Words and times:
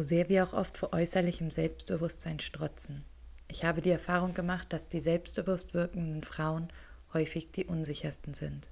so 0.00 0.04
sehr 0.04 0.30
wir 0.30 0.44
auch 0.44 0.54
oft 0.54 0.78
vor 0.78 0.94
äußerlichem 0.94 1.50
Selbstbewusstsein 1.50 2.40
strotzen. 2.40 3.04
Ich 3.48 3.66
habe 3.66 3.82
die 3.82 3.90
Erfahrung 3.90 4.32
gemacht, 4.32 4.72
dass 4.72 4.88
die 4.88 4.98
selbstbewusst 4.98 5.74
wirkenden 5.74 6.22
Frauen 6.22 6.68
häufig 7.12 7.52
die 7.52 7.66
unsichersten 7.66 8.32
sind. 8.32 8.70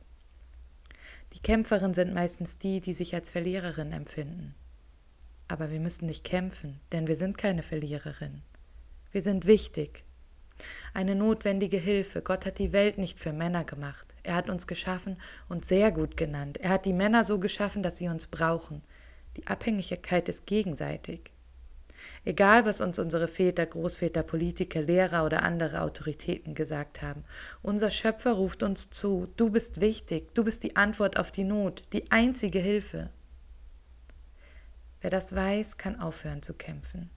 Die 1.34 1.41
Kämpferinnen 1.41 1.93
sind 1.93 2.14
meistens 2.14 2.56
die, 2.56 2.80
die 2.80 2.95
sich 2.95 3.14
als 3.14 3.29
Verliererin 3.29 3.93
empfinden. 3.93 4.54
Aber 5.48 5.70
wir 5.70 5.80
müssen 5.80 6.06
nicht 6.06 6.25
kämpfen, 6.25 6.80
denn 6.93 7.09
wir 7.09 7.16
sind 7.16 7.36
keine 7.36 7.62
Verliererin. 7.62 8.40
Wir 9.12 9.20
sind 9.20 9.45
wichtig. 9.45 10.04
Eine 10.95 11.14
notwendige 11.14 11.76
Hilfe. 11.76 12.22
Gott 12.22 12.46
hat 12.46 12.58
die 12.58 12.72
Welt 12.72 12.96
nicht 12.96 13.20
für 13.20 13.34
Männer 13.34 13.64
gemacht. 13.64 14.14
Er 14.22 14.36
hat 14.36 14.48
uns 14.48 14.66
geschaffen 14.66 15.18
und 15.46 15.67
sehr 15.67 15.93
gut 15.93 16.17
genannt. 16.17 16.57
Er 16.57 16.71
hat 16.71 16.86
die 16.86 16.95
Männer 16.95 17.22
so 17.22 17.39
geschaffen, 17.39 17.82
dass 17.82 17.99
sie 17.99 18.08
uns 18.08 18.29
brauchen. 18.29 18.81
Die 19.38 19.46
Abhängigkeit 19.46 20.28
ist 20.28 20.46
gegenseitig. 20.46 21.30
Egal, 22.24 22.66
was 22.66 22.80
uns 22.80 22.98
unsere 22.98 23.28
Väter, 23.28 23.66
Großväter, 23.66 24.24
Politiker, 24.24 24.82
Lehrer 24.82 25.24
oder 25.24 25.44
andere 25.44 25.82
Autoritäten 25.82 26.56
gesagt 26.56 27.02
haben, 27.02 27.22
unser 27.62 27.92
Schöpfer 27.92 28.32
ruft 28.32 28.64
uns 28.64 28.90
zu, 28.90 29.28
du 29.36 29.50
bist 29.50 29.80
wichtig, 29.80 30.34
du 30.34 30.42
bist 30.42 30.64
die 30.64 30.74
Antwort 30.74 31.20
auf 31.20 31.30
die 31.30 31.44
Not, 31.44 31.84
die 31.92 32.11
einzige 32.11 32.58
Hilfe. 32.58 33.11
Wer 35.02 35.11
das 35.11 35.33
weiß, 35.33 35.77
kann 35.77 36.00
aufhören 36.00 36.42
zu 36.42 36.52
kämpfen. 36.55 37.11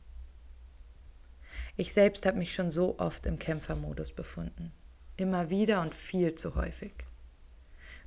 Ich 1.76 1.92
selbst 1.92 2.28
habe 2.28 2.38
mich 2.38 2.54
schon 2.54 2.70
so 2.70 3.00
oft 3.00 3.26
im 3.26 3.40
Kämpfermodus 3.40 4.12
befunden. 4.12 4.72
Immer 5.18 5.50
wieder 5.50 5.82
und 5.82 5.96
viel 5.96 6.36
zu 6.36 6.54
häufig. 6.54 6.94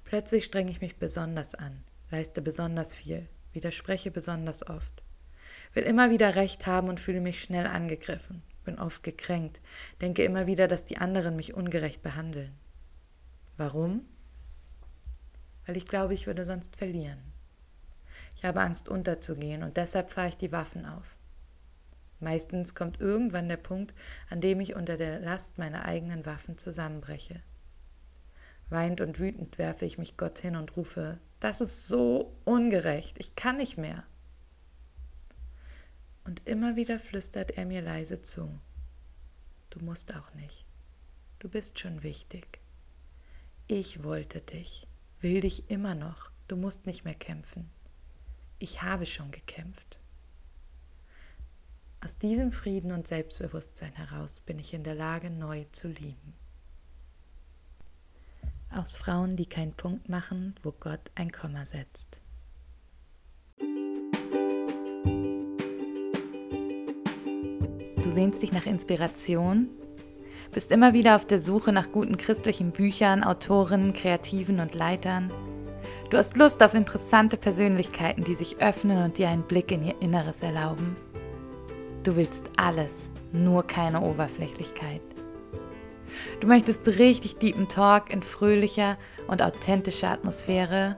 Plötzlich 0.05 0.45
strenge 0.45 0.71
ich 0.71 0.81
mich 0.81 0.99
besonders 0.99 1.57
an, 1.57 1.83
leiste 2.13 2.43
besonders 2.43 2.95
viel, 2.95 3.29
widerspreche 3.55 4.11
besonders 4.11 4.67
oft, 4.67 5.03
will 5.73 5.85
immer 5.85 6.11
wieder 6.11 6.35
Recht 6.35 6.67
haben 6.67 6.89
und 6.89 7.01
fühle 7.01 7.21
mich 7.21 7.43
schnell 7.43 7.67
angegriffen, 7.67 8.43
bin 8.65 8.79
oft 8.79 9.03
gekränkt, 9.03 9.61
denke 10.01 10.25
immer 10.25 10.47
wieder, 10.47 10.69
dass 10.69 10.85
die 10.85 10.99
anderen 10.99 11.37
mich 11.37 11.55
ungerecht 11.55 12.03
behandeln. 12.03 12.55
Warum? 13.57 14.05
Weil 15.67 15.77
ich 15.77 15.87
glaube, 15.87 16.15
ich 16.15 16.27
würde 16.27 16.45
sonst 16.45 16.77
verlieren. 16.77 17.19
Ich 18.37 18.45
habe 18.45 18.61
Angst 18.61 18.89
unterzugehen 18.89 19.63
und 19.63 19.77
deshalb 19.77 20.11
fahre 20.11 20.29
ich 20.29 20.37
die 20.37 20.53
Waffen 20.53 20.85
auf. 20.87 21.17
Meistens 22.21 22.75
kommt 22.75 23.01
irgendwann 23.01 23.49
der 23.49 23.57
Punkt, 23.57 23.95
an 24.31 24.41
dem 24.41 24.61
ich 24.61 24.75
unter 24.75 24.97
der 24.97 25.21
Last 25.21 25.59
meiner 25.59 25.85
eigenen 25.85 26.27
Waffen 26.27 26.59
zusammenbreche. 26.59 27.43
Weint 28.71 29.01
und 29.01 29.21
wütend 29.21 29.59
werfe 29.59 29.85
ich 29.85 29.99
mich 29.99 30.17
Gott 30.17 30.39
hin 30.39 30.57
und 30.57 30.77
rufe, 30.77 31.19
das 31.45 31.61
ist 31.61 31.89
so 31.89 32.35
ungerecht, 32.47 33.17
ich 33.19 33.37
kann 33.37 33.59
nicht 33.59 33.77
mehr. 33.77 34.05
Und 36.25 36.41
immer 36.49 36.75
wieder 36.75 36.99
flüstert 36.99 37.51
er 37.51 37.67
mir 37.67 37.83
leise 37.83 38.23
zu, 38.23 38.49
du 39.69 39.79
musst 39.81 40.15
auch 40.15 40.33
nicht, 40.33 40.65
du 41.41 41.51
bist 41.51 41.79
schon 41.79 42.03
wichtig. 42.03 42.61
Ich 43.67 44.03
wollte 44.03 44.41
dich, 44.41 44.89
will 45.21 45.43
dich 45.43 45.69
immer 45.69 45.95
noch, 45.95 46.31
du 46.49 46.57
musst 46.57 46.87
nicht 46.87 47.05
mehr 47.05 47.15
kämpfen. 47.15 47.69
Ich 48.59 48.81
habe 48.81 49.05
schon 49.05 49.31
gekämpft. 49.31 50.01
Aus 52.03 52.17
diesem 52.17 52.53
Frieden 52.53 52.91
und 52.91 53.07
Selbstbewusstsein 53.07 53.93
heraus 53.93 54.41
bin 54.41 54.59
ich 54.59 54.73
in 54.73 54.83
der 54.83 54.95
Lage, 54.95 55.29
neu 55.29 55.67
zu 55.73 55.89
lieben. 55.89 56.33
Aus 58.77 58.97
Frauen, 58.97 59.37
die 59.37 59.47
keinen 59.47 59.73
Punkt 59.73 60.09
machen, 60.09 60.57
wo 60.65 60.73
Gott 60.73 61.01
ein 61.15 61.31
Komma 61.31 61.65
setzt. 61.65 62.21
Du 68.03 68.11
sehnst 68.11 68.43
dich 68.43 68.53
nach 68.53 68.67
Inspiration, 68.67 69.69
bist 70.51 70.73
immer 70.73 70.93
wieder 70.93 71.15
auf 71.15 71.25
der 71.25 71.39
Suche 71.39 71.73
nach 71.73 71.93
guten 71.93 72.17
christlichen 72.17 72.73
Büchern, 72.73 73.23
Autoren, 73.23 73.93
Kreativen 73.93 74.59
und 74.59 74.75
Leitern. 74.75 75.31
Du 76.11 76.19
hast 76.19 76.37
Lust 76.37 76.61
auf 76.63 76.75
interessante 76.75 77.37
Persönlichkeiten, 77.37 78.25
die 78.25 78.35
sich 78.35 78.61
öffnen 78.61 79.05
und 79.05 79.19
dir 79.19 79.29
einen 79.29 79.47
Blick 79.47 79.71
in 79.71 79.85
ihr 79.85 79.95
Inneres 80.01 80.43
erlauben. 80.43 80.97
Du 82.03 82.17
willst 82.17 82.51
alles, 82.57 83.11
nur 83.33 83.65
keine 83.67 84.01
Oberflächlichkeit. 84.01 85.14
Du 86.41 86.47
möchtest 86.47 86.87
richtig 86.87 87.37
deepen 87.37 87.69
Talk 87.69 88.13
in 88.13 88.23
fröhlicher 88.23 88.97
und 89.27 89.43
authentischer 89.43 90.11
Atmosphäre. 90.11 90.97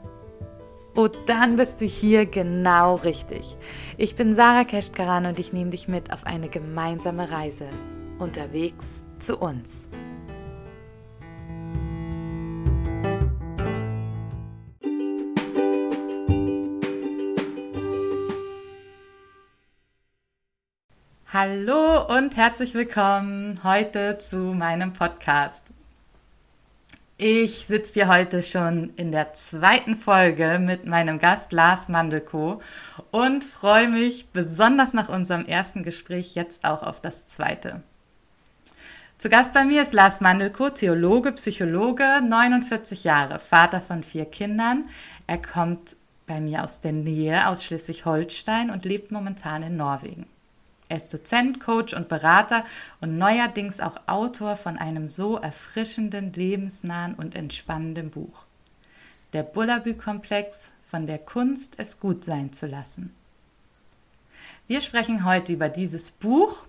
Oh, 0.94 1.08
dann 1.26 1.56
bist 1.56 1.80
du 1.80 1.84
hier 1.84 2.24
genau 2.24 2.94
richtig. 2.96 3.56
Ich 3.98 4.16
bin 4.16 4.32
Sarah 4.32 4.64
Keschkaran 4.64 5.26
und 5.26 5.38
ich 5.38 5.52
nehme 5.52 5.70
dich 5.70 5.88
mit 5.88 6.12
auf 6.12 6.24
eine 6.24 6.48
gemeinsame 6.48 7.30
Reise. 7.30 7.66
Unterwegs 8.18 9.04
zu 9.18 9.38
uns. 9.38 9.88
Hallo 21.48 22.02
und 22.16 22.36
herzlich 22.36 22.74
willkommen 22.74 23.60
heute 23.62 24.18
zu 24.18 24.36
meinem 24.36 24.92
Podcast. 24.92 25.72
Ich 27.18 27.66
sitze 27.68 27.94
hier 27.94 28.08
heute 28.08 28.42
schon 28.42 28.92
in 28.96 29.12
der 29.12 29.32
zweiten 29.34 29.94
Folge 29.94 30.58
mit 30.58 30.86
meinem 30.86 31.20
Gast 31.20 31.52
Lars 31.52 31.88
Mandelko 31.88 32.60
und 33.12 33.44
freue 33.44 33.88
mich 33.88 34.26
besonders 34.30 34.92
nach 34.92 35.08
unserem 35.08 35.44
ersten 35.44 35.84
Gespräch 35.84 36.34
jetzt 36.34 36.64
auch 36.64 36.82
auf 36.82 37.00
das 37.00 37.26
zweite. 37.26 37.84
Zu 39.16 39.28
Gast 39.28 39.54
bei 39.54 39.64
mir 39.64 39.82
ist 39.82 39.92
Lars 39.92 40.20
Mandelko, 40.20 40.70
Theologe, 40.70 41.30
Psychologe, 41.30 42.22
49 42.24 43.04
Jahre, 43.04 43.38
Vater 43.38 43.80
von 43.80 44.02
vier 44.02 44.24
Kindern. 44.24 44.88
Er 45.28 45.40
kommt 45.40 45.94
bei 46.26 46.40
mir 46.40 46.64
aus 46.64 46.80
der 46.80 46.92
Nähe, 46.92 47.46
aus 47.46 47.62
Schleswig-Holstein 47.62 48.70
und 48.70 48.84
lebt 48.84 49.12
momentan 49.12 49.62
in 49.62 49.76
Norwegen. 49.76 50.26
Er 50.88 50.98
ist 50.98 51.12
Dozent, 51.12 51.60
Coach 51.60 51.94
und 51.94 52.08
Berater 52.08 52.64
und 53.00 53.18
neuerdings 53.18 53.80
auch 53.80 53.96
Autor 54.06 54.56
von 54.56 54.76
einem 54.78 55.08
so 55.08 55.36
erfrischenden, 55.36 56.32
lebensnahen 56.32 57.14
und 57.14 57.34
entspannenden 57.34 58.10
Buch. 58.10 58.44
Der 59.32 59.42
Bullabü-Komplex 59.42 60.72
von 60.84 61.06
der 61.06 61.18
Kunst, 61.18 61.74
es 61.78 61.98
gut 61.98 62.24
sein 62.24 62.52
zu 62.52 62.66
lassen. 62.66 63.14
Wir 64.68 64.80
sprechen 64.80 65.24
heute 65.24 65.52
über 65.52 65.68
dieses 65.68 66.12
Buch 66.12 66.66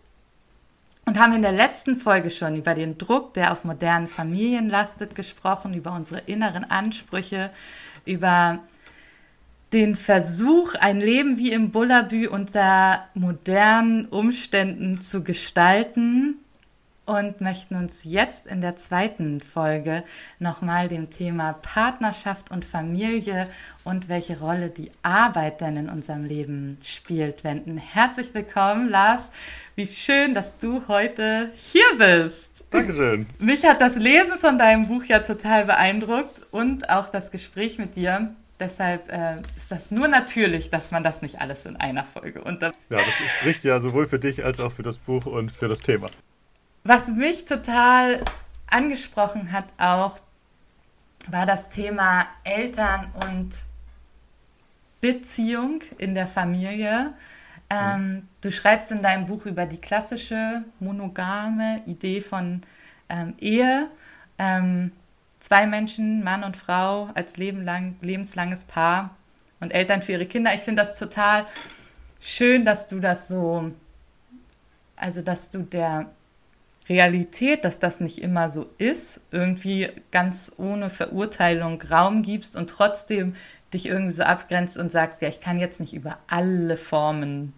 und 1.05 1.19
haben 1.19 1.33
in 1.33 1.41
der 1.43 1.51
letzten 1.51 1.99
Folge 1.99 2.29
schon 2.29 2.55
über 2.57 2.73
den 2.73 2.97
Druck, 2.97 3.33
der 3.35 3.51
auf 3.51 3.63
modernen 3.63 4.07
Familien 4.07 4.69
lastet, 4.69 5.15
gesprochen, 5.15 5.73
über 5.73 5.93
unsere 5.93 6.21
inneren 6.21 6.65
Ansprüche, 6.65 7.51
über 8.05 8.59
den 9.73 9.95
Versuch, 9.95 10.75
ein 10.75 10.99
Leben 10.99 11.37
wie 11.37 11.51
im 11.51 11.71
Bullabü 11.71 12.27
unter 12.27 13.07
modernen 13.13 14.05
Umständen 14.05 15.01
zu 15.01 15.23
gestalten 15.23 16.37
und 17.05 17.39
möchten 17.39 17.75
uns 17.75 18.01
jetzt 18.03 18.47
in 18.47 18.59
der 18.59 18.75
zweiten 18.75 19.39
Folge 19.39 20.03
nochmal 20.39 20.89
dem 20.89 21.09
Thema 21.09 21.53
Partnerschaft 21.53 22.51
und 22.51 22.65
Familie 22.65 23.47
und 23.85 24.09
welche 24.09 24.39
Rolle 24.39 24.69
die 24.69 24.91
Arbeit 25.03 25.61
denn 25.61 25.77
in 25.77 25.89
unserem 25.89 26.25
Leben 26.25 26.77
spielt 26.83 27.45
wenden. 27.45 27.77
Herzlich 27.77 28.33
willkommen, 28.33 28.89
Lars. 28.89 29.31
Wie 29.75 29.87
schön, 29.87 30.33
dass 30.33 30.57
du 30.57 30.85
heute 30.89 31.49
hier 31.55 31.97
bist. 31.97 32.65
Dankeschön. 32.71 33.25
Mich 33.39 33.65
hat 33.65 33.79
das 33.79 33.95
Lesen 33.95 34.37
von 34.37 34.57
deinem 34.57 34.87
Buch 34.87 35.05
ja 35.05 35.19
total 35.19 35.65
beeindruckt 35.65 36.43
und 36.51 36.89
auch 36.89 37.09
das 37.09 37.31
Gespräch 37.31 37.79
mit 37.79 37.95
dir. 37.95 38.35
Deshalb 38.59 39.09
äh, 39.09 39.41
ist 39.55 39.69
das 39.69 39.91
nur 39.91 40.07
natürlich, 40.07 40.69
dass 40.71 40.89
man 40.89 41.03
das 41.03 41.21
nicht 41.21 41.39
alles 41.39 41.65
in 41.65 41.75
einer 41.75 42.03
Folge 42.03 42.41
unter. 42.41 42.73
Ja, 42.89 42.97
das 42.97 43.07
spricht 43.39 43.63
ja 43.63 43.79
sowohl 43.79 44.07
für 44.07 44.17
dich 44.17 44.43
als 44.43 44.59
auch 44.59 44.71
für 44.71 44.83
das 44.83 44.97
Buch 44.97 45.27
und 45.27 45.51
für 45.51 45.67
das 45.67 45.79
Thema. 45.79 46.07
Was 46.83 47.07
mich 47.09 47.45
total 47.45 48.23
angesprochen 48.67 49.51
hat 49.51 49.65
auch, 49.77 50.19
war 51.29 51.45
das 51.45 51.69
Thema 51.69 52.25
Eltern 52.43 53.11
und 53.27 53.49
Beziehung 55.01 55.81
in 55.97 56.15
der 56.15 56.27
Familie. 56.27 57.13
Ähm, 57.69 58.01
mhm. 58.01 58.27
Du 58.41 58.51
schreibst 58.51 58.91
in 58.91 59.03
deinem 59.03 59.25
Buch 59.25 59.45
über 59.45 59.65
die 59.65 59.79
klassische 59.79 60.63
monogame 60.79 61.81
Idee 61.85 62.21
von 62.21 62.61
ähm, 63.09 63.35
Ehe. 63.39 63.89
Ähm, 64.39 64.91
zwei 65.47 65.65
Menschen, 65.65 66.25
Mann 66.25 66.43
und 66.43 66.57
Frau, 66.57 67.09
als 67.13 67.37
Leben 67.37 67.63
lang, 67.63 67.95
lebenslanges 68.01 68.65
Paar 68.65 69.15
und 69.61 69.73
Eltern 69.73 70.01
für 70.01 70.11
ihre 70.11 70.25
Kinder. 70.25 70.53
Ich 70.53 70.59
finde 70.59 70.81
das 70.81 70.99
total 70.99 71.45
schön, 72.19 72.65
dass 72.65 72.87
du 72.87 72.99
das 72.99 73.29
so, 73.29 73.71
also 74.97 75.21
dass 75.21 75.49
du 75.49 75.59
der 75.59 76.07
Realität, 76.89 77.63
dass 77.63 77.79
das 77.79 78.01
nicht 78.01 78.19
immer 78.19 78.49
so 78.49 78.69
ist, 78.77 79.21
irgendwie 79.31 79.87
ganz 80.11 80.51
ohne 80.57 80.89
Verurteilung 80.89 81.81
Raum 81.81 82.23
gibst 82.23 82.57
und 82.57 82.69
trotzdem 82.69 83.33
dich 83.73 83.85
irgendwie 83.85 84.15
so 84.15 84.23
abgrenzt 84.23 84.77
und 84.77 84.91
sagst, 84.91 85.21
ja, 85.21 85.29
ich 85.29 85.39
kann 85.39 85.59
jetzt 85.59 85.79
nicht 85.79 85.93
über 85.93 86.17
alle 86.27 86.75
Formen 86.75 87.53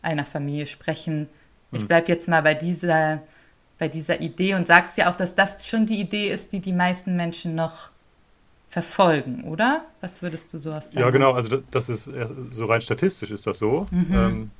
einer 0.00 0.24
Familie 0.24 0.66
sprechen. 0.66 1.28
Ich 1.72 1.80
hm. 1.80 1.88
bleibe 1.88 2.08
jetzt 2.08 2.28
mal 2.28 2.42
bei 2.42 2.54
dieser, 2.54 3.22
bei 3.78 3.88
dieser 3.88 4.20
Idee 4.20 4.54
und 4.54 4.66
sagst 4.66 4.96
ja 4.96 5.10
auch, 5.10 5.16
dass 5.16 5.34
das 5.34 5.66
schon 5.66 5.86
die 5.86 6.00
Idee 6.00 6.30
ist, 6.30 6.52
die 6.52 6.60
die 6.60 6.72
meisten 6.72 7.16
Menschen 7.16 7.54
noch 7.54 7.90
verfolgen, 8.68 9.44
oder? 9.44 9.84
Was 10.00 10.22
würdest 10.22 10.52
du 10.52 10.58
so 10.58 10.72
aus 10.72 10.90
Ja, 10.92 11.10
genau, 11.10 11.32
also 11.32 11.62
das 11.70 11.88
ist 11.88 12.10
so 12.50 12.64
rein 12.66 12.80
statistisch 12.80 13.30
ist 13.30 13.46
das 13.46 13.58
so, 13.58 13.86
mhm. 13.90 14.06
ähm, 14.12 14.50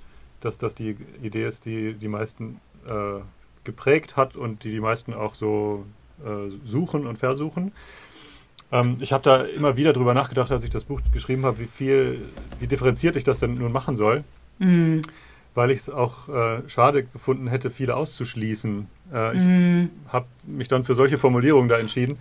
dass 0.40 0.58
das 0.58 0.74
die 0.74 0.96
Idee 1.22 1.46
ist, 1.46 1.64
die 1.64 1.94
die 1.94 2.08
meisten 2.08 2.60
äh, 2.86 3.20
geprägt 3.64 4.16
hat 4.16 4.36
und 4.36 4.64
die 4.64 4.70
die 4.70 4.80
meisten 4.80 5.12
auch 5.12 5.34
so 5.34 5.84
äh, 6.24 6.50
suchen 6.64 7.06
und 7.06 7.18
versuchen. 7.18 7.72
Ähm, 8.72 8.96
ich 9.00 9.12
habe 9.12 9.22
da 9.22 9.42
immer 9.42 9.76
wieder 9.76 9.92
drüber 9.92 10.14
nachgedacht, 10.14 10.50
als 10.50 10.64
ich 10.64 10.70
das 10.70 10.84
Buch 10.84 11.00
geschrieben 11.12 11.44
habe, 11.44 11.58
wie 11.58 11.66
viel, 11.66 12.28
wie 12.58 12.66
differenziert 12.66 13.16
ich 13.16 13.24
das 13.24 13.40
denn 13.40 13.54
nun 13.54 13.72
machen 13.72 13.96
soll. 13.96 14.24
Mhm. 14.58 15.02
Weil 15.54 15.70
ich 15.70 15.80
es 15.80 15.90
auch 15.90 16.28
äh, 16.28 16.68
schade 16.68 17.04
gefunden 17.04 17.48
hätte, 17.48 17.70
viele 17.70 17.96
auszuschließen. 17.96 18.88
Äh, 19.12 19.36
ich 19.36 19.44
mhm. 19.44 19.90
habe 20.08 20.26
mich 20.46 20.68
dann 20.68 20.84
für 20.84 20.94
solche 20.94 21.18
Formulierungen 21.18 21.68
da 21.68 21.78
entschieden, 21.78 22.18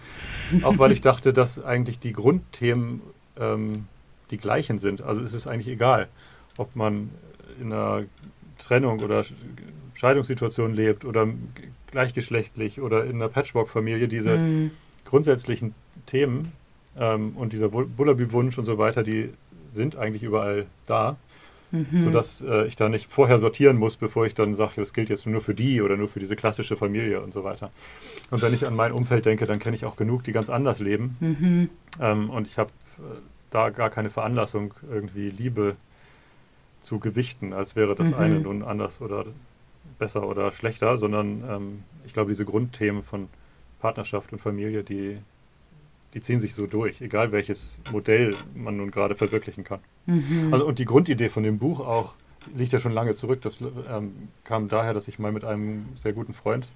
auch 0.64 0.78
weil 0.78 0.92
ich 0.92 1.02
dachte, 1.02 1.34
dass 1.34 1.64
eigentlich 1.64 2.00
die 2.00 2.14
Grundthemen 2.14 3.02
ähm, 3.40 3.86
die 4.32 4.38
gleichen 4.38 4.80
sind. 4.80 5.02
Also 5.02 5.22
es 5.22 5.34
ist 5.34 5.48
eigentlich 5.48 5.68
egal, 5.68 6.08
ob 6.58 6.76
man 6.76 7.10
in 7.60 7.72
einer 7.72 8.04
Trennung 8.58 9.00
oder 9.02 9.24
Scheidungssituation 9.94 10.74
lebt 10.74 11.06
oder 11.06 11.28
gleichgeschlechtlich 11.92 12.82
oder 12.82 13.06
in 13.06 13.16
einer 13.16 13.30
Patchwork-Familie. 13.30 14.08
Diese 14.08 14.38
mhm. 14.38 14.72
grundsätzlichen 15.06 15.74
Themen 16.06 16.52
ähm, 16.98 17.34
und 17.36 17.54
dieser 17.54 17.70
Bullaby-Wunsch 17.70 18.58
und 18.58 18.66
so 18.66 18.78
weiter, 18.78 19.04
die 19.04 19.30
sind 19.72 19.96
eigentlich 19.98 20.24
überall 20.24 20.66
da, 20.86 21.18
mhm. 21.76 22.04
sodass 22.04 22.42
äh, 22.42 22.68
ich 22.68 22.76
da 22.76 22.90
nicht 22.90 23.12
vorher 23.12 23.40
sortieren 23.40 23.78
muss, 23.78 23.98
bevor 23.98 24.26
ich 24.26 24.34
dann 24.34 24.56
sage, 24.56 24.74
das 24.78 24.94
gilt 24.94 25.10
jetzt 25.10 25.26
nur 25.26 25.42
für 25.42 25.54
die 25.54 25.82
oder 25.82 25.98
nur 25.98 26.08
für 26.08 26.20
diese 26.20 26.36
klassische 26.36 26.76
Familie 26.76 27.22
und 27.22 27.34
so 27.34 27.44
weiter. 27.44 27.72
Und 28.32 28.42
wenn 28.42 28.54
ich 28.54 28.66
an 28.66 28.76
mein 28.76 28.92
Umfeld 28.92 29.26
denke, 29.26 29.46
dann 29.46 29.60
kenne 29.60 29.76
ich 29.76 29.86
auch 29.86 29.96
genug, 29.96 30.24
die 30.24 30.32
ganz 30.32 30.50
anders 30.50 30.80
leben. 30.80 31.18
Mhm. 31.20 31.70
Ähm, 32.00 32.30
und 32.30 32.48
ich 32.48 32.58
habe 32.58 32.72
äh, 32.98 33.18
da 33.50 33.70
gar 33.70 33.90
keine 33.90 34.10
Veranlassung, 34.10 34.74
irgendwie 34.90 35.30
Liebe 35.30 35.76
zu 36.82 37.00
gewichten, 37.00 37.54
als 37.54 37.76
wäre 37.76 37.96
das 37.96 38.10
mhm. 38.10 38.16
eine 38.16 38.40
nun 38.40 38.64
anders 38.64 39.02
oder 39.02 39.26
besser 39.98 40.28
oder 40.28 40.52
schlechter, 40.52 40.98
sondern 40.98 41.44
ähm, 41.50 41.84
ich 42.06 42.14
glaube, 42.14 42.30
diese 42.30 42.46
Grundthemen 42.46 43.04
von 43.04 43.28
Partnerschaft 43.80 44.34
und 44.34 44.40
Familie, 44.40 44.84
die, 44.84 45.18
die 46.16 46.22
ziehen 46.22 46.40
sich 46.40 46.56
so 46.56 46.66
durch, 46.66 47.02
egal 47.02 47.34
welches 47.34 47.78
Modell 47.92 48.34
man 48.56 48.78
nun 48.78 48.90
gerade 48.90 49.16
verwirklichen 49.16 49.66
kann. 49.66 49.82
Mhm. 50.06 50.50
Also, 50.52 50.66
und 50.66 50.80
die 50.80 50.86
Grundidee 50.86 51.28
von 51.28 51.44
dem 51.44 51.60
Buch 51.60 51.82
auch 51.82 52.16
liegt 52.54 52.72
ja 52.72 52.80
schon 52.80 52.94
lange 52.94 53.16
zurück. 53.16 53.42
Das 53.42 53.60
ähm, 53.62 54.30
kam 54.46 54.70
daher, 54.70 54.94
dass 54.94 55.10
ich 55.10 55.20
mal 55.20 55.34
mit 55.34 55.44
einem 55.44 55.86
sehr 55.96 56.14
guten 56.14 56.34
Freund 56.34 56.70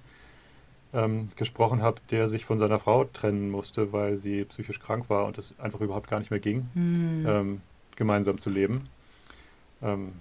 ähm, 0.92 1.30
gesprochen 1.36 1.80
habe, 1.80 2.02
der 2.10 2.28
sich 2.28 2.44
von 2.44 2.58
seiner 2.58 2.78
Frau 2.78 3.04
trennen 3.04 3.50
musste, 3.50 3.94
weil 3.94 4.16
sie 4.16 4.44
psychisch 4.44 4.78
krank 4.78 5.08
war 5.08 5.24
und 5.24 5.38
es 5.38 5.58
einfach 5.58 5.80
überhaupt 5.80 6.10
gar 6.10 6.18
nicht 6.18 6.30
mehr 6.30 6.40
ging, 6.40 6.68
mhm. 6.74 7.24
ähm, 7.26 7.60
gemeinsam 7.96 8.38
zu 8.38 8.50
leben. 8.50 8.84
Ähm, 9.80 10.12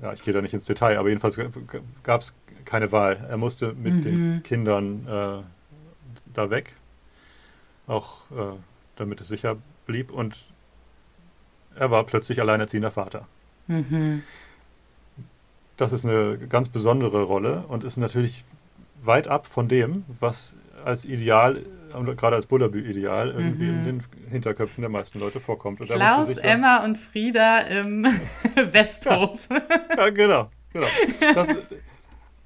ja, 0.00 0.12
ich 0.12 0.22
gehe 0.22 0.32
da 0.32 0.40
nicht 0.40 0.54
ins 0.54 0.66
Detail, 0.66 0.98
aber 0.98 1.08
jedenfalls 1.08 1.40
gab 2.04 2.20
es 2.20 2.34
keine 2.64 2.92
Wahl. 2.92 3.26
Er 3.28 3.36
musste 3.36 3.72
mit 3.74 3.94
mhm. 3.94 4.02
den 4.02 4.42
Kindern 4.44 5.06
äh, 5.08 5.42
da 6.32 6.50
weg 6.50 6.76
auch 7.86 8.30
äh, 8.30 8.56
damit 8.96 9.20
es 9.20 9.28
sicher 9.28 9.56
blieb. 9.86 10.10
Und 10.10 10.46
er 11.76 11.90
war 11.90 12.04
plötzlich 12.04 12.40
alleinerziehender 12.40 12.90
Vater. 12.90 13.26
Mhm. 13.66 14.22
Das 15.76 15.92
ist 15.92 16.04
eine 16.04 16.38
ganz 16.38 16.68
besondere 16.68 17.22
Rolle 17.22 17.64
und 17.68 17.84
ist 17.84 17.96
natürlich 17.96 18.44
weit 19.02 19.28
ab 19.28 19.46
von 19.46 19.68
dem, 19.68 20.04
was 20.20 20.56
als 20.84 21.04
Ideal, 21.04 21.62
gerade 22.16 22.36
als 22.36 22.46
Bullabü-Ideal, 22.46 23.30
irgendwie 23.30 23.64
mhm. 23.64 23.78
in 23.78 23.84
den 23.84 24.02
Hinterköpfen 24.30 24.82
der 24.82 24.90
meisten 24.90 25.18
Leute 25.18 25.40
vorkommt. 25.40 25.80
Und 25.80 25.88
Klaus, 25.88 26.36
Emma 26.36 26.84
und 26.84 26.98
Frieda 26.98 27.60
im 27.60 28.04
Westhof. 28.54 29.48
Ja, 29.50 30.04
ja, 30.04 30.10
genau. 30.10 30.50
genau. 30.72 30.86
Das, 31.34 31.48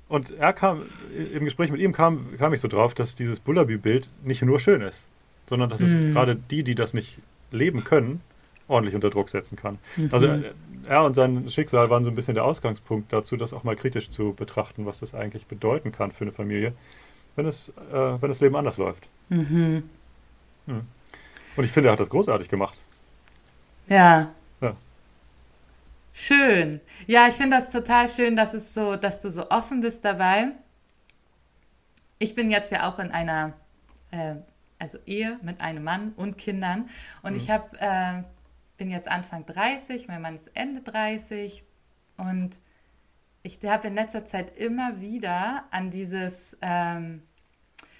und 0.08 0.30
er 0.38 0.54
kam, 0.54 0.82
im 1.34 1.44
Gespräch 1.44 1.70
mit 1.70 1.82
ihm 1.82 1.92
kam, 1.92 2.36
kam 2.38 2.54
ich 2.54 2.60
so 2.60 2.68
drauf, 2.68 2.94
dass 2.94 3.14
dieses 3.14 3.40
Bullabü-Bild 3.40 4.08
nicht 4.22 4.40
nur 4.40 4.58
schön 4.58 4.80
ist 4.80 5.06
sondern 5.48 5.70
dass 5.70 5.80
es 5.80 5.90
mhm. 5.90 6.12
gerade 6.12 6.36
die, 6.36 6.62
die 6.62 6.74
das 6.74 6.94
nicht 6.94 7.18
leben 7.50 7.84
können, 7.84 8.20
ordentlich 8.68 8.94
unter 8.94 9.10
Druck 9.10 9.28
setzen 9.28 9.56
kann. 9.56 9.78
Mhm. 9.96 10.08
Also 10.12 10.26
äh, 10.26 10.52
er 10.86 11.04
und 11.04 11.14
sein 11.14 11.48
Schicksal 11.48 11.90
waren 11.90 12.04
so 12.04 12.10
ein 12.10 12.14
bisschen 12.14 12.34
der 12.34 12.44
Ausgangspunkt 12.44 13.12
dazu, 13.12 13.36
das 13.36 13.52
auch 13.52 13.64
mal 13.64 13.76
kritisch 13.76 14.10
zu 14.10 14.34
betrachten, 14.34 14.86
was 14.86 15.00
das 15.00 15.14
eigentlich 15.14 15.46
bedeuten 15.46 15.92
kann 15.92 16.12
für 16.12 16.24
eine 16.24 16.32
Familie, 16.32 16.72
wenn 17.36 17.46
es, 17.46 17.70
äh, 17.92 17.92
wenn 17.92 18.28
das 18.28 18.40
Leben 18.40 18.56
anders 18.56 18.76
läuft. 18.76 19.08
Mhm. 19.30 19.82
Hm. 20.66 20.82
Und 21.56 21.64
ich 21.64 21.72
finde, 21.72 21.88
er 21.88 21.92
hat 21.92 22.00
das 22.00 22.10
großartig 22.10 22.48
gemacht. 22.48 22.78
Ja. 23.88 24.32
ja. 24.60 24.76
Schön. 26.12 26.80
Ja, 27.06 27.26
ich 27.26 27.34
finde 27.34 27.56
das 27.56 27.72
total 27.72 28.08
schön, 28.08 28.36
dass 28.36 28.54
es 28.54 28.74
so, 28.74 28.96
dass 28.96 29.20
du 29.20 29.30
so 29.30 29.50
offen 29.50 29.80
bist 29.80 30.04
dabei. 30.04 30.52
Ich 32.18 32.34
bin 32.34 32.50
jetzt 32.50 32.70
ja 32.70 32.88
auch 32.88 32.98
in 32.98 33.10
einer 33.10 33.54
äh, 34.10 34.34
also 34.78 34.98
Ehe 35.06 35.38
mit 35.42 35.60
einem 35.60 35.84
Mann 35.84 36.12
und 36.16 36.38
Kindern. 36.38 36.88
Und 37.22 37.32
mhm. 37.32 37.36
ich 37.36 37.50
hab, 37.50 37.74
äh, 37.80 38.22
bin 38.76 38.90
jetzt 38.90 39.08
Anfang 39.08 39.44
30, 39.46 40.08
mein 40.08 40.22
Mann 40.22 40.36
ist 40.36 40.50
Ende 40.54 40.82
30 40.82 41.62
und 42.16 42.60
ich 43.42 43.58
habe 43.64 43.88
in 43.88 43.94
letzter 43.94 44.24
Zeit 44.24 44.56
immer 44.56 45.00
wieder 45.00 45.64
an 45.70 45.90
dieses 45.90 46.56
ähm, 46.60 47.22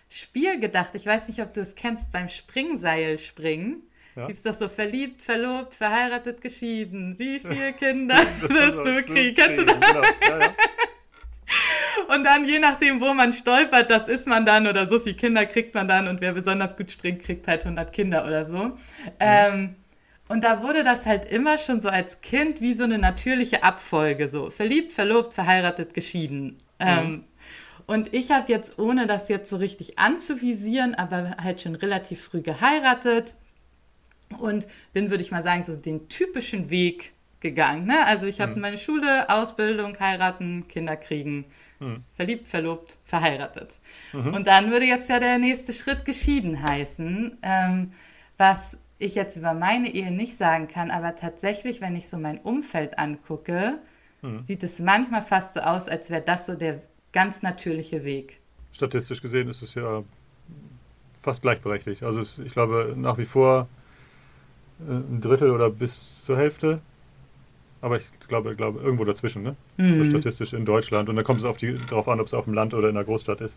Spiel 0.09 0.59
gedacht. 0.61 0.95
Ich 0.95 1.07
weiß 1.07 1.29
nicht, 1.29 1.41
ob 1.41 1.53
du 1.53 1.61
es 1.61 1.75
kennst 1.75 2.13
beim 2.13 2.29
Springseilspringen. 2.29 3.83
Ja. 4.17 4.27
Gibt 4.27 4.37
es 4.37 4.43
das 4.43 4.59
so 4.59 4.69
verliebt, 4.69 5.23
verlobt, 5.23 5.75
verheiratet, 5.75 6.41
geschieden? 6.41 7.19
Wie 7.19 7.39
viele 7.41 7.73
Kinder 7.73 8.17
wirst 8.41 8.79
du 8.79 9.03
kriegen? 9.05 9.35
Kennst 9.37 9.61
du 9.61 9.65
das? 9.65 9.81
Genau. 9.81 10.03
Ja, 10.03 10.41
ja. 10.41 10.55
Und 12.15 12.25
dann, 12.25 12.47
je 12.47 12.59
nachdem, 12.59 13.03
wo 13.03 13.13
man 13.13 13.35
stolpert, 13.35 13.91
das 13.91 14.09
ist 14.09 14.27
man 14.27 14.47
dann 14.47 14.67
oder 14.67 14.89
so 14.89 14.99
viele 14.99 15.15
Kinder 15.15 15.45
kriegt 15.45 15.75
man 15.75 15.87
dann 15.87 16.09
und 16.09 16.23
wer 16.23 16.33
besonders 16.33 16.77
gut 16.77 16.91
springt, 16.91 17.23
kriegt 17.23 17.47
halt 17.47 17.65
100 17.65 17.93
Kinder 17.93 18.27
oder 18.27 18.47
so. 18.47 18.59
Mhm. 18.59 18.77
Ähm, 19.21 19.77
und 20.29 20.43
da 20.43 20.63
wurde 20.63 20.85
das 20.85 21.05
halt 21.05 21.27
immer 21.31 21.59
schon 21.59 21.81
so 21.81 21.89
als 21.91 22.23
Kind 22.23 22.63
wie 22.63 22.73
so 22.73 22.85
eine 22.85 22.99
natürliche 22.99 23.63
Abfolge, 23.63 24.29
so 24.29 24.49
verliebt, 24.49 24.93
verlobt, 24.93 25.35
verheiratet, 25.35 25.93
geschieden. 25.93 26.57
Mhm. 26.81 26.87
Ähm, 26.87 27.25
und 27.87 28.15
ich 28.15 28.31
habe 28.31 28.51
jetzt, 28.51 28.79
ohne 28.79 29.07
das 29.07 29.29
jetzt 29.29 29.51
so 29.51 29.57
richtig 29.57 29.99
anzuvisieren, 29.99 30.95
aber 30.95 31.37
halt 31.43 31.61
schon 31.61 31.75
relativ 31.75 32.23
früh 32.23 32.41
geheiratet 32.41 33.35
und 34.39 34.67
bin, 34.95 35.11
würde 35.11 35.23
ich 35.23 35.31
mal 35.31 35.43
sagen, 35.43 35.65
so 35.65 35.75
den 35.75 36.09
typischen 36.09 36.71
Weg 36.71 37.13
gegangen. 37.41 37.87
Ne? 37.87 38.07
Also 38.07 38.27
ich 38.27 38.41
habe 38.41 38.55
mhm. 38.55 38.63
meine 38.63 38.79
Schule, 38.79 39.29
Ausbildung, 39.29 39.99
heiraten, 40.01 40.69
Kinder 40.69 40.97
kriegen, 40.97 41.45
mhm. 41.81 42.05
verliebt, 42.15 42.49
verlobt, 42.49 42.99
verheiratet. 43.05 43.79
Mhm. 44.13 44.35
Und 44.35 44.47
dann 44.47 44.71
würde 44.71 44.87
jetzt 44.87 45.09
ja 45.09 45.19
der 45.21 45.39
nächste 45.39 45.73
Schritt 45.73 46.05
geschieden 46.05 46.63
heißen, 46.63 47.39
ähm, 47.43 47.93
was 48.37 48.79
ich 48.99 49.15
jetzt 49.15 49.37
über 49.37 49.55
meine 49.55 49.95
Ehe 49.95 50.11
nicht 50.11 50.37
sagen 50.37 50.69
kann, 50.69 50.91
aber 50.91 51.15
tatsächlich, 51.15 51.81
wenn 51.81 51.95
ich 51.97 52.09
so 52.09 52.19
mein 52.19 52.39
Umfeld 52.39 52.99
angucke, 52.99 53.79
mhm. 54.23 54.45
sieht 54.45 54.63
es 54.65 54.81
manchmal 54.81 55.23
fast 55.23 55.55
so 55.55 55.61
aus, 55.61 55.89
als 55.89 56.11
wäre 56.11 56.23
das 56.23 56.47
so 56.47 56.55
der 56.55 56.83
ganz 57.13 57.43
natürliche 57.43 58.05
Weg. 58.05 58.41
Statistisch 58.73 59.23
gesehen 59.23 59.49
ist 59.49 59.63
es 59.63 59.75
ja 59.75 60.03
fast 61.23 61.43
gleichberechtigt. 61.43 62.03
Also 62.03 62.21
es, 62.21 62.39
ich 62.39 62.53
glaube 62.53 62.95
nach 62.97 63.19
wie 63.19 63.25
vor 63.25 63.69
äh, 64.81 64.93
ein 64.93 65.21
Drittel 65.21 65.51
oder 65.51 65.71
bis 65.71 66.23
zur 66.25 66.37
Hälfte 66.37 66.81
aber 67.81 67.99
ich 67.99 68.05
glaube, 68.27 68.55
glaube 68.57 68.81
irgendwo 68.81 69.05
dazwischen, 69.05 69.43
ne? 69.43 69.57
Mhm. 69.77 70.05
So 70.05 70.11
statistisch 70.11 70.53
in 70.53 70.65
Deutschland. 70.65 71.09
Und 71.09 71.17
dann 71.17 71.25
kommt 71.25 71.39
es 71.39 71.45
auf 71.45 71.57
die, 71.57 71.75
darauf 71.89 72.09
an, 72.09 72.21
ob 72.21 72.27
es 72.27 72.35
auf 72.35 72.45
dem 72.45 72.55
Land 72.55 72.75
oder 72.75 72.89
in 72.89 72.95
der 72.95 73.05
Großstadt 73.05 73.41
ist. 73.41 73.57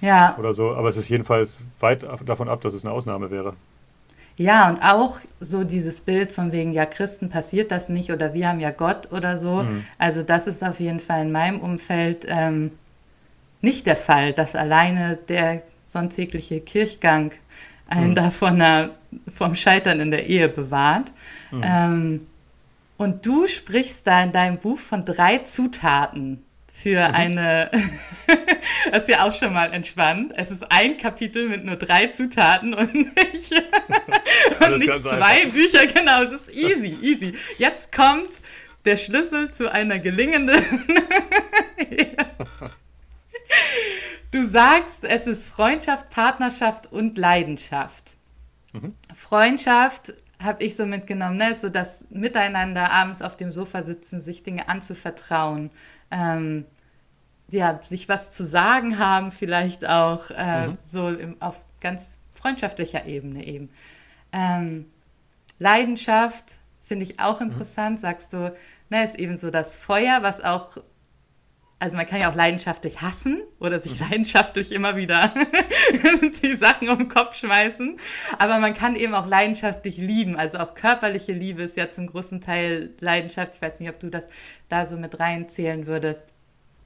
Ja. 0.00 0.36
Oder 0.38 0.52
so. 0.52 0.74
Aber 0.74 0.88
es 0.88 0.96
ist 0.96 1.08
jedenfalls 1.08 1.60
weit 1.80 2.04
davon 2.24 2.48
ab, 2.48 2.60
dass 2.60 2.74
es 2.74 2.84
eine 2.84 2.92
Ausnahme 2.92 3.30
wäre. 3.30 3.54
Ja, 4.38 4.68
und 4.68 4.82
auch 4.82 5.18
so 5.40 5.64
dieses 5.64 6.00
Bild 6.00 6.30
von 6.30 6.52
wegen, 6.52 6.72
ja, 6.74 6.84
Christen 6.84 7.30
passiert 7.30 7.70
das 7.70 7.88
nicht 7.88 8.10
oder 8.10 8.34
wir 8.34 8.48
haben 8.48 8.60
ja 8.60 8.70
Gott 8.70 9.10
oder 9.10 9.36
so. 9.38 9.62
Mhm. 9.62 9.84
Also 9.96 10.22
das 10.22 10.46
ist 10.46 10.62
auf 10.62 10.78
jeden 10.78 11.00
Fall 11.00 11.22
in 11.22 11.32
meinem 11.32 11.60
Umfeld 11.60 12.26
ähm, 12.28 12.72
nicht 13.62 13.86
der 13.86 13.96
Fall, 13.96 14.34
dass 14.34 14.54
alleine 14.54 15.18
der 15.28 15.62
sonntägliche 15.84 16.60
Kirchgang 16.60 17.32
einen 17.88 18.10
mhm. 18.10 18.14
da 18.14 18.32
einer, 18.42 18.90
vom 19.32 19.54
Scheitern 19.54 20.00
in 20.00 20.10
der 20.10 20.26
Ehe 20.26 20.48
bewahrt. 20.48 21.12
Mhm. 21.50 21.60
Ähm, 21.64 22.26
und 22.96 23.26
du 23.26 23.46
sprichst 23.46 24.06
da 24.06 24.22
in 24.22 24.32
deinem 24.32 24.58
Buch 24.58 24.78
von 24.78 25.04
drei 25.04 25.38
Zutaten 25.38 26.46
für 26.76 27.08
mhm. 27.08 27.14
eine, 27.14 27.70
das 28.92 29.04
ist 29.04 29.08
ja 29.08 29.24
auch 29.24 29.32
schon 29.32 29.54
mal 29.54 29.72
entspannt. 29.72 30.34
Es 30.36 30.50
ist 30.50 30.70
ein 30.70 30.98
Kapitel 30.98 31.48
mit 31.48 31.64
nur 31.64 31.76
drei 31.76 32.08
Zutaten 32.08 32.74
und 32.74 32.94
nicht, 32.94 33.14
und 34.60 34.78
nicht 34.78 35.02
zwei 35.02 35.20
einfach. 35.20 35.52
Bücher. 35.52 35.86
Genau, 35.86 36.22
es 36.22 36.32
ist 36.32 36.54
easy, 36.54 36.98
easy. 37.00 37.34
Jetzt 37.56 37.92
kommt 37.92 38.28
der 38.84 38.96
Schlüssel 38.96 39.50
zu 39.50 39.72
einer 39.72 39.98
gelingenden. 39.98 40.62
du 44.30 44.46
sagst, 44.46 45.04
es 45.04 45.26
ist 45.26 45.48
Freundschaft, 45.48 46.10
Partnerschaft 46.10 46.92
und 46.92 47.16
Leidenschaft. 47.16 48.16
Mhm. 48.74 48.94
Freundschaft 49.14 50.12
habe 50.42 50.62
ich 50.62 50.76
so 50.76 50.86
mitgenommen, 50.86 51.36
ne? 51.36 51.54
so 51.54 51.68
das 51.68 52.04
Miteinander 52.10 52.90
abends 52.90 53.22
auf 53.22 53.36
dem 53.36 53.50
Sofa 53.50 53.82
sitzen, 53.82 54.20
sich 54.20 54.42
Dinge 54.42 54.68
anzuvertrauen, 54.68 55.70
ähm, 56.10 56.66
ja, 57.48 57.80
sich 57.84 58.08
was 58.08 58.32
zu 58.32 58.44
sagen 58.44 58.98
haben, 58.98 59.32
vielleicht 59.32 59.86
auch 59.88 60.30
äh, 60.30 60.68
mhm. 60.68 60.78
so 60.82 61.08
im, 61.08 61.40
auf 61.40 61.64
ganz 61.80 62.18
freundschaftlicher 62.34 63.06
Ebene 63.06 63.44
eben. 63.44 63.70
Ähm, 64.32 64.86
Leidenschaft 65.58 66.58
finde 66.82 67.04
ich 67.04 67.18
auch 67.20 67.40
mhm. 67.40 67.46
interessant, 67.46 67.98
mhm. 67.98 68.02
sagst 68.02 68.32
du, 68.32 68.52
ne, 68.90 69.04
ist 69.04 69.18
eben 69.18 69.36
so 69.36 69.50
das 69.50 69.76
Feuer, 69.76 70.22
was 70.22 70.40
auch 70.42 70.78
also 71.78 71.96
man 71.96 72.06
kann 72.06 72.20
ja 72.20 72.30
auch 72.30 72.34
leidenschaftlich 72.34 73.02
hassen 73.02 73.42
oder 73.58 73.78
sich 73.78 74.00
mhm. 74.00 74.06
leidenschaftlich 74.08 74.72
immer 74.72 74.96
wieder 74.96 75.34
die 76.42 76.56
Sachen 76.56 76.88
um 76.88 76.98
den 76.98 77.08
Kopf 77.08 77.36
schmeißen. 77.36 77.98
Aber 78.38 78.58
man 78.58 78.72
kann 78.72 78.96
eben 78.96 79.14
auch 79.14 79.26
leidenschaftlich 79.26 79.98
lieben. 79.98 80.36
Also 80.36 80.58
auch 80.58 80.74
körperliche 80.74 81.32
Liebe 81.32 81.62
ist 81.62 81.76
ja 81.76 81.90
zum 81.90 82.06
großen 82.06 82.40
Teil 82.40 82.94
Leidenschaft. 83.00 83.56
Ich 83.56 83.62
weiß 83.62 83.80
nicht, 83.80 83.90
ob 83.90 84.00
du 84.00 84.08
das 84.08 84.26
da 84.68 84.86
so 84.86 84.96
mit 84.96 85.20
reinzählen 85.20 85.86
würdest. 85.86 86.28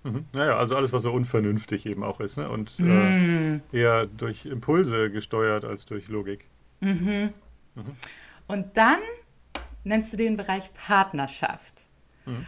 Mhm. 0.02 0.24
Naja, 0.32 0.56
also 0.56 0.76
alles, 0.76 0.92
was 0.92 1.02
so 1.02 1.12
unvernünftig 1.12 1.86
eben 1.86 2.02
auch 2.02 2.18
ist. 2.20 2.36
Ne? 2.36 2.48
Und 2.48 2.78
mm. 2.80 3.60
äh, 3.72 3.78
eher 3.78 4.06
durch 4.06 4.46
Impulse 4.46 5.10
gesteuert 5.10 5.64
als 5.64 5.84
durch 5.84 6.08
Logik. 6.08 6.46
Mhm. 6.80 7.32
Mhm. 7.74 7.84
Und 8.48 8.76
dann 8.76 8.98
nennst 9.84 10.12
du 10.12 10.16
den 10.16 10.36
Bereich 10.36 10.72
Partnerschaft. 10.72 11.84
Mhm. 12.24 12.46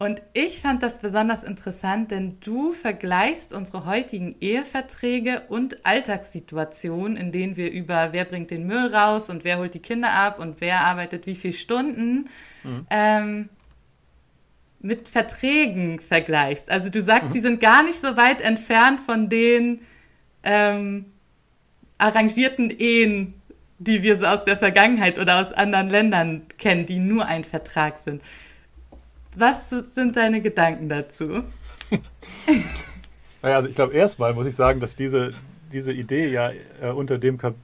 Und 0.00 0.22
ich 0.32 0.60
fand 0.60 0.82
das 0.82 1.00
besonders 1.00 1.42
interessant, 1.42 2.10
denn 2.10 2.38
du 2.40 2.72
vergleichst 2.72 3.52
unsere 3.52 3.84
heutigen 3.84 4.34
Eheverträge 4.40 5.42
und 5.50 5.84
Alltagssituationen, 5.84 7.18
in 7.18 7.32
denen 7.32 7.58
wir 7.58 7.70
über 7.70 8.14
wer 8.14 8.24
bringt 8.24 8.50
den 8.50 8.66
Müll 8.66 8.94
raus 8.94 9.28
und 9.28 9.44
wer 9.44 9.58
holt 9.58 9.74
die 9.74 9.80
Kinder 9.80 10.10
ab 10.10 10.38
und 10.38 10.62
wer 10.62 10.80
arbeitet 10.80 11.26
wie 11.26 11.34
viele 11.34 11.52
Stunden, 11.52 12.30
mhm. 12.64 12.86
ähm, 12.88 13.48
mit 14.80 15.10
Verträgen 15.10 16.00
vergleichst. 16.00 16.70
Also 16.70 16.88
du 16.88 17.02
sagst, 17.02 17.28
mhm. 17.28 17.32
sie 17.32 17.40
sind 17.40 17.60
gar 17.60 17.82
nicht 17.82 18.00
so 18.00 18.16
weit 18.16 18.40
entfernt 18.40 19.00
von 19.00 19.28
den 19.28 19.82
ähm, 20.44 21.12
arrangierten 21.98 22.70
Ehen, 22.70 23.34
die 23.78 24.02
wir 24.02 24.16
so 24.16 24.24
aus 24.24 24.46
der 24.46 24.56
Vergangenheit 24.56 25.18
oder 25.18 25.42
aus 25.42 25.52
anderen 25.52 25.90
Ländern 25.90 26.46
kennen, 26.56 26.86
die 26.86 26.98
nur 26.98 27.26
ein 27.26 27.44
Vertrag 27.44 27.98
sind. 27.98 28.22
Was 29.36 29.70
sind 29.70 30.16
deine 30.16 30.42
Gedanken 30.42 30.88
dazu? 30.88 31.24
naja, 33.42 33.56
also 33.56 33.68
ich 33.68 33.74
glaube, 33.74 33.94
erstmal 33.94 34.34
muss 34.34 34.46
ich 34.46 34.56
sagen, 34.56 34.80
dass 34.80 34.96
diese, 34.96 35.30
diese 35.72 35.92
Idee 35.92 36.28
ja 36.28 36.50
äh, 36.82 36.90
unter 36.90 37.18
dem 37.18 37.38
Kap 37.38 37.54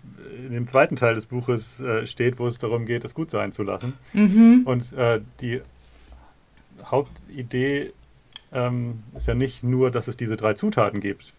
in 0.46 0.52
dem 0.52 0.68
zweiten 0.68 0.96
Teil 0.96 1.14
des 1.14 1.26
Buches 1.26 1.80
äh, 1.80 2.06
steht, 2.06 2.38
wo 2.38 2.46
es 2.46 2.58
darum 2.58 2.86
geht, 2.86 3.04
es 3.04 3.14
gut 3.14 3.30
sein 3.30 3.52
zu 3.52 3.62
lassen. 3.62 3.94
Mhm. 4.12 4.62
Und 4.64 4.92
äh, 4.92 5.20
die 5.40 5.60
Hauptidee 6.84 7.92
ähm, 8.52 9.02
ist 9.16 9.26
ja 9.26 9.34
nicht 9.34 9.62
nur, 9.62 9.90
dass 9.90 10.08
es 10.08 10.16
diese 10.16 10.36
drei 10.36 10.54
Zutaten 10.54 11.00
gibt: 11.00 11.32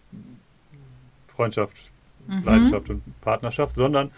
Freundschaft, 1.27 1.91
mhm. 2.27 2.43
Leidenschaft 2.43 2.89
und 2.89 3.01
Partnerschaft, 3.22 3.75
sondern 3.75 4.12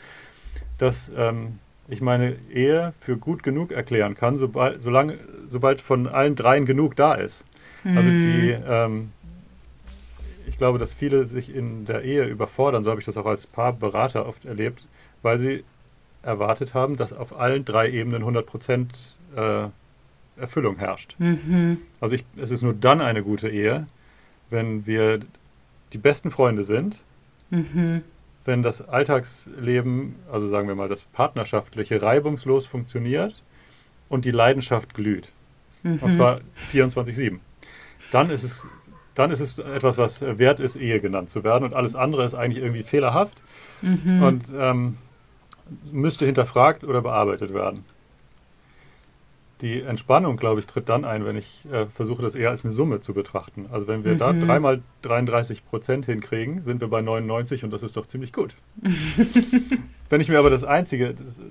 dass 0.78 1.12
ähm, 1.16 1.60
ich 1.90 2.02
meine 2.02 2.36
Ehe 2.54 2.94
für 3.00 3.18
gut 3.18 3.44
genug 3.44 3.72
erklären 3.72 4.16
kann, 4.16 4.36
sobald, 4.36 4.82
solange, 4.82 5.18
sobald 5.48 5.82
von 5.82 6.08
allen 6.08 6.36
dreien 6.36 6.66
genug 6.66 6.96
da 6.96 7.16
ist. 7.16 7.46
Mhm. 7.84 7.98
Also 7.98 8.10
die, 8.12 8.56
ähm, 8.68 9.12
ich 10.48 10.58
glaube, 10.58 10.78
dass 10.78 10.94
viele 10.94 11.26
sich 11.26 11.54
in 11.54 11.86
der 11.86 12.04
Ehe 12.04 12.26
überfordern, 12.26 12.84
so 12.84 12.92
habe 12.92 13.00
ich 13.00 13.06
das 13.06 13.18
auch 13.18 13.26
als 13.26 13.48
Paarberater 13.48 14.28
oft 14.28 14.46
erlebt, 14.46 14.88
weil 15.24 15.40
sie 15.40 15.64
erwartet 16.22 16.74
haben, 16.74 16.96
dass 16.96 17.12
auf 17.12 17.38
allen 17.38 17.66
drei 17.66 17.90
Ebenen 17.90 18.24
100% 18.24 19.14
äh, 19.36 19.70
Erfüllung 20.40 20.78
herrscht. 20.78 21.16
Mhm. 21.18 21.80
Also 22.00 22.16
ich, 22.16 22.24
es 22.38 22.52
ist 22.52 22.62
nur 22.62 22.74
dann 22.74 23.02
eine 23.02 23.24
gute 23.24 23.50
Ehe, 23.50 23.88
wenn 24.50 24.86
wir 24.86 25.20
die 25.94 25.98
besten 25.98 26.30
Freunde 26.30 26.64
sind, 26.64 27.02
mhm 27.50 28.04
wenn 28.50 28.64
das 28.64 28.82
Alltagsleben, 28.82 30.16
also 30.32 30.48
sagen 30.48 30.68
wir 30.68 30.74
mal 30.74 30.90
das 30.90 31.04
partnerschaftliche, 31.04 32.02
reibungslos 32.02 32.66
funktioniert 32.66 33.44
und 34.10 34.26
die 34.26 34.32
Leidenschaft 34.32 34.96
glüht. 34.96 35.32
Mhm. 35.84 36.00
Und 36.02 36.12
zwar 36.14 36.40
24-7. 36.74 37.38
Dann 38.12 38.32
ist 38.32 38.44
es 38.44 38.66
dann 39.14 39.32
ist 39.32 39.40
es 39.40 39.60
etwas, 39.60 39.98
was 39.98 40.22
wert 40.22 40.60
ist, 40.60 40.78
Ehe 40.78 41.00
genannt 41.00 41.30
zu 41.30 41.44
werden. 41.44 41.66
Und 41.66 41.74
alles 41.74 41.94
andere 41.94 42.26
ist 42.26 42.34
eigentlich 42.34 42.64
irgendwie 42.64 42.84
fehlerhaft 42.84 43.44
mhm. 43.82 44.24
und 44.24 44.44
ähm, 44.58 44.98
müsste 45.92 46.26
hinterfragt 46.26 46.84
oder 46.84 47.02
bearbeitet 47.02 47.54
werden 47.54 47.84
die 49.62 49.82
Entspannung, 49.82 50.38
glaube 50.38 50.62
ich, 50.62 50.68
tritt 50.68 50.88
dann 50.88 51.04
ein, 51.04 51.26
wenn 51.26 51.36
ich 51.36 51.66
äh, 51.72 51.86
versuche, 51.88 52.22
das 52.22 52.36
eher 52.36 52.50
als 52.50 52.64
eine 52.64 52.72
Summe 52.72 53.02
zu 53.02 53.14
betrachten. 53.14 53.68
Also 53.72 53.88
wenn 53.88 54.06
wir 54.06 54.14
mhm. 54.14 54.20
da 54.20 54.34
dreimal 54.34 54.82
33 55.02 55.66
Prozent 55.66 56.06
hinkriegen, 56.06 56.64
sind 56.64 56.80
wir 56.80 56.88
bei 56.88 57.02
99 57.02 57.64
und 57.66 57.72
das 57.72 57.84
ist 57.84 57.98
doch 57.98 58.06
ziemlich 58.06 58.32
gut. 58.32 58.56
wenn 60.10 60.22
ich 60.22 60.30
mir 60.30 60.40
aber 60.40 60.50
das 60.50 60.64
Einzige, 60.64 61.14
das, 61.14 61.42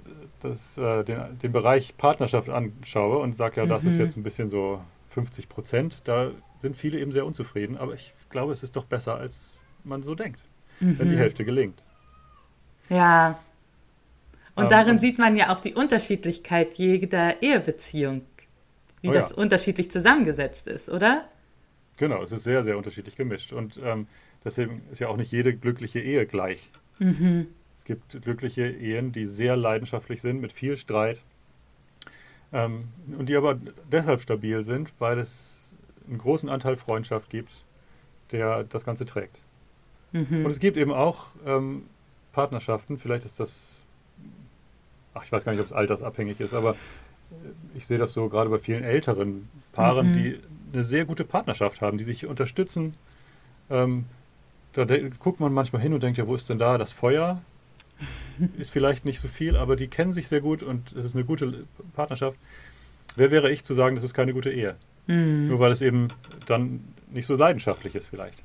das, 0.40 0.78
äh, 0.78 1.04
den, 1.04 1.38
den, 1.42 1.52
Bereich 1.52 1.96
Partnerschaft 1.98 2.48
anschaue 2.48 3.18
und 3.18 3.36
sage, 3.36 3.60
ja, 3.60 3.66
das 3.66 3.84
mhm. 3.84 3.90
ist 3.90 3.98
jetzt 3.98 4.16
ein 4.16 4.22
bisschen 4.22 4.48
so 4.48 4.80
50 5.10 5.48
Prozent, 5.48 6.02
da 6.04 6.30
sind 6.56 6.76
viele 6.76 6.98
eben 6.98 7.12
sehr 7.12 7.26
unzufrieden. 7.26 7.76
Aber 7.76 7.92
ich 7.92 8.14
glaube, 8.30 8.52
es 8.52 8.62
ist 8.62 8.76
doch 8.76 8.84
besser, 8.84 9.16
als 9.16 9.60
man 9.84 10.02
so 10.02 10.14
denkt, 10.14 10.42
mhm. 10.80 10.98
wenn 10.98 11.08
die 11.08 11.14
mhm. 11.14 11.20
Hälfte 11.20 11.44
gelingt. 11.44 11.82
Ja, 12.88 13.38
und 14.58 14.64
ähm, 14.64 14.70
darin 14.70 14.98
sieht 14.98 15.18
man 15.18 15.36
ja 15.36 15.54
auch 15.54 15.60
die 15.60 15.74
Unterschiedlichkeit 15.74 16.74
jeder 16.74 17.40
Ehebeziehung, 17.42 18.22
wie 19.02 19.10
oh 19.10 19.12
das 19.12 19.30
unterschiedlich 19.30 19.88
zusammengesetzt 19.88 20.66
ist, 20.66 20.88
oder? 20.88 21.28
Genau, 21.96 22.24
es 22.24 22.32
ist 22.32 22.42
sehr, 22.42 22.64
sehr 22.64 22.76
unterschiedlich 22.76 23.14
gemischt. 23.14 23.52
Und 23.52 23.78
ähm, 23.84 24.08
deswegen 24.44 24.82
ist 24.90 24.98
ja 24.98 25.08
auch 25.08 25.16
nicht 25.16 25.30
jede 25.30 25.54
glückliche 25.54 26.00
Ehe 26.00 26.26
gleich. 26.26 26.70
Mhm. 26.98 27.46
Es 27.76 27.84
gibt 27.84 28.20
glückliche 28.20 28.68
Ehen, 28.68 29.12
die 29.12 29.26
sehr 29.26 29.56
leidenschaftlich 29.56 30.20
sind, 30.20 30.40
mit 30.40 30.52
viel 30.52 30.76
Streit. 30.76 31.22
Ähm, 32.52 32.88
und 33.16 33.28
die 33.28 33.36
aber 33.36 33.60
deshalb 33.92 34.22
stabil 34.22 34.64
sind, 34.64 34.92
weil 34.98 35.20
es 35.20 35.72
einen 36.08 36.18
großen 36.18 36.48
Anteil 36.48 36.76
Freundschaft 36.76 37.30
gibt, 37.30 37.52
der 38.32 38.64
das 38.64 38.84
Ganze 38.84 39.06
trägt. 39.06 39.40
Mhm. 40.10 40.44
Und 40.44 40.50
es 40.50 40.58
gibt 40.58 40.76
eben 40.76 40.92
auch 40.92 41.28
ähm, 41.46 41.84
Partnerschaften, 42.32 42.98
vielleicht 42.98 43.24
ist 43.24 43.38
das 43.38 43.77
ach, 45.18 45.24
ich 45.24 45.32
weiß 45.32 45.44
gar 45.44 45.52
nicht, 45.52 45.60
ob 45.60 45.66
es 45.66 45.72
altersabhängig 45.72 46.40
ist, 46.40 46.54
aber 46.54 46.76
ich 47.74 47.86
sehe 47.86 47.98
das 47.98 48.12
so 48.12 48.28
gerade 48.28 48.50
bei 48.50 48.58
vielen 48.58 48.84
älteren 48.84 49.48
Paaren, 49.72 50.12
mhm. 50.12 50.14
die 50.14 50.38
eine 50.72 50.84
sehr 50.84 51.04
gute 51.04 51.24
Partnerschaft 51.24 51.80
haben, 51.80 51.98
die 51.98 52.04
sich 52.04 52.26
unterstützen. 52.26 52.94
Ähm, 53.70 54.04
da 54.72 54.84
guckt 55.18 55.40
man 55.40 55.52
manchmal 55.52 55.82
hin 55.82 55.92
und 55.92 56.02
denkt, 56.02 56.18
ja, 56.18 56.26
wo 56.26 56.34
ist 56.34 56.48
denn 56.48 56.58
da 56.58 56.78
das 56.78 56.92
Feuer? 56.92 57.42
Ist 58.58 58.70
vielleicht 58.70 59.04
nicht 59.04 59.20
so 59.20 59.26
viel, 59.26 59.56
aber 59.56 59.74
die 59.74 59.88
kennen 59.88 60.12
sich 60.12 60.28
sehr 60.28 60.40
gut 60.40 60.62
und 60.62 60.92
es 60.92 61.06
ist 61.06 61.16
eine 61.16 61.24
gute 61.24 61.64
Partnerschaft. 61.96 62.38
Wer 63.16 63.32
wäre 63.32 63.50
ich 63.50 63.64
zu 63.64 63.74
sagen, 63.74 63.96
das 63.96 64.04
ist 64.04 64.14
keine 64.14 64.32
gute 64.32 64.52
Ehe? 64.52 64.76
Mhm. 65.08 65.48
Nur 65.48 65.58
weil 65.58 65.72
es 65.72 65.82
eben 65.82 66.06
dann 66.46 66.84
nicht 67.10 67.26
so 67.26 67.34
leidenschaftlich 67.34 67.96
ist 67.96 68.06
vielleicht. 68.06 68.44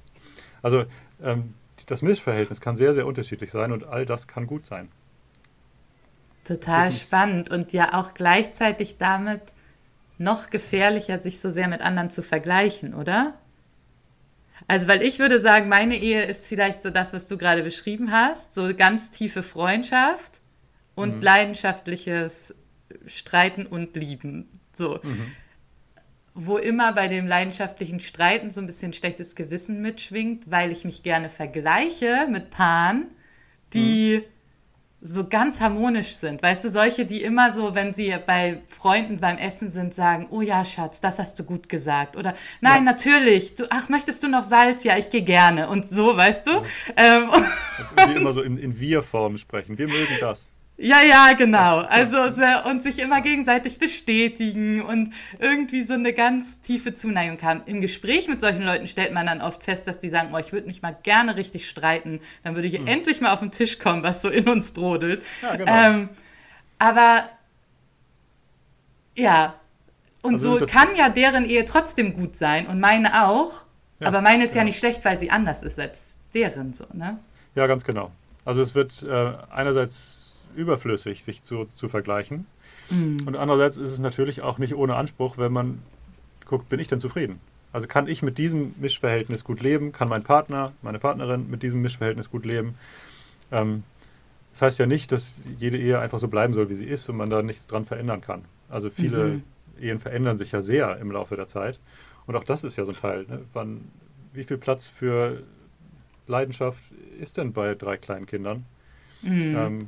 Also 0.64 0.86
ähm, 1.22 1.54
das 1.86 2.02
Missverhältnis 2.02 2.60
kann 2.60 2.76
sehr, 2.76 2.96
sehr 2.96 3.06
unterschiedlich 3.06 3.52
sein 3.52 3.72
und 3.72 3.86
all 3.86 4.08
das 4.08 4.28
kann 4.28 4.48
gut 4.48 4.66
sein. 4.66 4.90
Total 6.44 6.92
spannend 6.92 7.50
und 7.50 7.72
ja 7.72 7.94
auch 7.94 8.14
gleichzeitig 8.14 8.98
damit 8.98 9.42
noch 10.18 10.50
gefährlicher, 10.50 11.20
sich 11.20 11.40
so 11.40 11.50
sehr 11.50 11.68
mit 11.68 11.82
anderen 11.82 12.10
zu 12.10 12.22
vergleichen, 12.22 12.94
oder? 12.94 13.34
Also, 14.68 14.88
weil 14.88 15.02
ich 15.02 15.20
würde 15.20 15.40
sagen, 15.40 15.70
meine 15.70 15.98
Ehe 15.98 16.24
ist 16.24 16.48
vielleicht 16.48 16.82
so 16.82 16.90
das, 16.90 17.14
was 17.14 17.28
du 17.28 17.38
gerade 17.38 17.64
beschrieben 17.64 18.12
hast, 18.12 18.54
so 18.54 18.74
ganz 18.76 19.10
tiefe 19.10 19.44
Freundschaft 19.44 20.42
und 20.96 21.16
mhm. 21.16 21.22
leidenschaftliches 21.22 22.56
Streiten 23.06 23.66
und 23.66 23.96
Lieben. 23.96 24.50
So. 24.74 25.00
Mhm. 25.02 25.32
Wo 26.36 26.58
immer 26.58 26.94
bei 26.94 27.08
dem 27.08 27.28
leidenschaftlichen 27.28 28.00
Streiten 28.00 28.52
so 28.52 28.60
ein 28.60 28.68
bisschen 28.68 28.94
schlechtes 28.94 29.36
Gewissen 29.36 29.82
mitschwingt, 29.82 30.50
weil 30.50 30.72
ich 30.72 30.84
mich 30.84 31.04
gerne 31.04 31.30
vergleiche 31.30 32.28
mit 32.30 32.50
Paaren, 32.50 33.08
die 33.74 34.24
mhm 34.26 34.34
so 35.06 35.28
ganz 35.28 35.60
harmonisch 35.60 36.16
sind. 36.16 36.42
Weißt 36.42 36.64
du, 36.64 36.70
solche, 36.70 37.06
die 37.06 37.22
immer 37.22 37.52
so, 37.52 37.76
wenn 37.76 37.94
sie 37.94 38.16
bei 38.26 38.62
Freunden 38.70 39.20
beim 39.20 39.38
Essen 39.38 39.70
sind, 39.70 39.94
sagen, 39.94 40.28
oh 40.30 40.40
ja, 40.40 40.64
Schatz, 40.64 41.02
das 41.02 41.20
hast 41.20 41.38
du 41.38 41.44
gut 41.44 41.68
gesagt. 41.68 42.16
Oder 42.16 42.34
nein, 42.62 42.86
ja. 42.86 42.92
natürlich, 42.92 43.56
du, 43.56 43.66
ach, 43.70 43.90
möchtest 43.90 44.24
du 44.24 44.30
noch 44.30 44.46
Salz? 44.46 44.86
Ja, 44.86 44.98
ich 44.98 45.10
gehe 45.10 45.24
gerne. 45.24 45.68
Und 45.68 45.86
so, 45.86 46.16
weißt 46.16 46.48
du? 46.48 46.52
Ja. 46.52 46.64
Ähm, 46.96 47.30
die 48.08 48.14
immer 48.16 48.32
so 48.32 48.42
in, 48.42 48.58
in 48.58 48.80
Wir-Form 48.80 49.38
sprechen. 49.38 49.78
Wir 49.78 49.88
mögen 49.88 50.18
das. 50.22 50.53
Ja, 50.78 51.02
ja, 51.04 51.34
genau. 51.34 51.82
Also 51.82 52.18
und 52.68 52.82
sich 52.82 53.00
immer 53.00 53.22
gegenseitig 53.22 53.78
bestätigen 53.78 54.82
und 54.82 55.14
irgendwie 55.40 55.84
so 55.84 55.94
eine 55.94 56.14
ganz 56.14 56.62
tiefe 56.62 56.94
Zuneigung 56.94 57.40
haben. 57.44 57.62
Im 57.68 57.80
Gespräch 57.80 58.28
mit 58.28 58.42
solchen 58.42 58.64
Leuten 58.64 58.88
stellt 58.88 59.14
man 59.14 59.28
dann 59.28 59.42
oft 59.42 59.64
fest, 59.64 59.88
dass 59.88 60.00
die 60.00 60.10
sagen, 60.10 60.30
oh, 60.34 60.38
ich 60.40 60.52
würde 60.52 60.66
mich 60.66 60.82
mal 60.82 60.96
gerne 61.04 61.36
richtig 61.36 61.70
streiten. 61.70 62.22
Dann 62.44 62.56
würde 62.56 62.68
ich 62.68 62.80
mhm. 62.80 62.88
endlich 62.88 63.22
mal 63.22 63.34
auf 63.34 63.40
den 63.40 63.52
Tisch 63.52 63.78
kommen, 63.78 64.02
was 64.02 64.22
so 64.24 64.30
in 64.30 64.50
uns 64.50 64.72
brodelt. 64.72 65.22
Ja, 65.44 65.56
genau. 65.56 65.72
Ähm, 65.72 66.10
aber 66.80 67.30
ja, 69.16 69.56
und 70.24 70.34
also 70.34 70.58
so 70.58 70.66
kann 70.66 70.96
ja 70.96 71.10
deren 71.10 71.46
Ehe 71.46 71.66
trotzdem 71.66 72.16
gut 72.16 72.36
sein 72.36 72.66
und 72.66 72.80
meine 72.80 73.26
auch. 73.26 73.64
Ja, 74.00 74.08
aber 74.08 74.22
meine 74.22 74.44
ist 74.44 74.56
ja. 74.56 74.62
ja 74.62 74.64
nicht 74.64 74.80
schlecht, 74.80 75.06
weil 75.06 75.20
sie 75.20 75.30
anders 75.30 75.62
ist 75.62 75.80
als 75.80 76.16
deren 76.34 76.74
so, 76.74 76.86
ne? 76.94 77.20
Ja, 77.54 77.68
ganz 77.68 77.84
genau. 77.84 78.12
Also 78.44 78.62
es 78.62 78.74
wird 78.74 79.04
äh, 79.04 79.34
einerseits 79.52 80.23
überflüssig, 80.56 81.24
sich 81.24 81.44
zu, 81.44 81.66
zu 81.66 81.90
vergleichen. 81.90 82.46
Mhm. 82.90 83.18
Und 83.26 83.36
andererseits 83.36 83.78
ist 83.78 83.92
es 83.92 84.00
natürlich 84.00 84.42
auch 84.42 84.58
nicht 84.58 84.76
ohne 84.76 84.96
Anspruch, 84.96 85.38
wenn 85.38 85.52
man 85.52 85.80
guckt, 86.46 86.70
bin 86.70 86.80
ich 86.80 86.88
denn 86.88 87.00
zufrieden? 87.00 87.40
Also 87.72 87.88
kann 87.88 88.08
ich 88.08 88.22
mit 88.22 88.38
diesem 88.38 88.76
Mischverhältnis 88.80 89.44
gut 89.44 89.62
leben? 89.62 89.92
Kann 89.92 90.08
mein 90.08 90.24
Partner, 90.24 90.74
meine 90.82 91.00
Partnerin 91.00 91.50
mit 91.50 91.64
diesem 91.64 91.82
Mischverhältnis 91.82 92.30
gut 92.30 92.46
leben? 92.46 92.76
Ähm, 93.52 93.84
das 94.52 94.62
heißt 94.62 94.80
ja 94.80 94.86
nicht, 94.86 95.12
dass 95.12 95.42
jede 95.58 95.80
Ehe 95.80 96.00
einfach 96.00 96.20
so 96.20 96.28
bleiben 96.28 96.54
soll, 96.54 96.70
wie 96.70 96.76
sie 96.76 96.86
ist 96.86 97.10
und 97.10 97.18
man 97.18 97.30
da 97.30 97.42
nichts 97.42 97.66
dran 97.66 97.86
verändern 97.86 98.22
kann. 98.22 98.46
Also 98.70 98.92
viele 98.92 99.26
mhm. 99.26 99.44
Ehen 99.82 100.00
verändern 100.00 100.38
sich 100.38 100.52
ja 100.52 100.62
sehr 100.62 100.98
im 100.98 101.12
Laufe 101.12 101.36
der 101.36 101.48
Zeit. 101.48 101.80
Und 102.28 102.36
auch 102.36 102.44
das 102.44 102.64
ist 102.64 102.76
ja 102.76 102.86
so 102.86 102.92
ein 102.92 102.98
Teil. 102.98 103.26
Ne? 103.28 103.42
Wann, 103.54 103.82
wie 104.34 104.44
viel 104.44 104.58
Platz 104.58 104.86
für 104.86 105.42
Leidenschaft 106.28 106.84
ist 107.20 107.38
denn 107.38 107.54
bei 107.54 107.74
drei 107.74 107.98
kleinen 107.98 108.28
Kindern? 108.28 108.66
Mhm. 109.24 109.56
Ähm, 109.58 109.88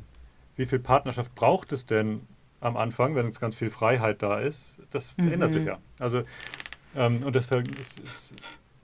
wie 0.56 0.66
viel 0.66 0.80
Partnerschaft 0.80 1.36
braucht 1.36 1.72
es 1.72 1.86
denn 1.86 2.22
am 2.62 2.78
Anfang, 2.78 3.16
wenn 3.16 3.26
es 3.26 3.40
ganz 3.40 3.56
viel 3.56 3.70
Freiheit 3.70 4.22
da 4.22 4.40
ist? 4.40 4.82
Das 4.92 5.16
mhm. 5.18 5.34
ändert 5.34 5.54
sich 5.54 5.66
ja. 5.66 5.78
Also, 6.00 6.24
ähm, 6.96 7.24
und 7.24 7.36
deswegen 7.36 7.72
ist, 7.80 8.00
ist, 8.00 8.36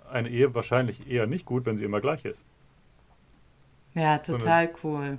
eine 0.10 0.30
Ehe 0.30 0.54
wahrscheinlich 0.54 1.10
eher 1.10 1.28
nicht 1.28 1.46
gut, 1.46 1.66
wenn 1.66 1.78
sie 1.78 1.86
immer 1.86 2.02
gleich 2.02 2.26
ist. 2.26 2.44
Ja, 3.94 4.18
total 4.18 4.70
cool. 4.84 5.18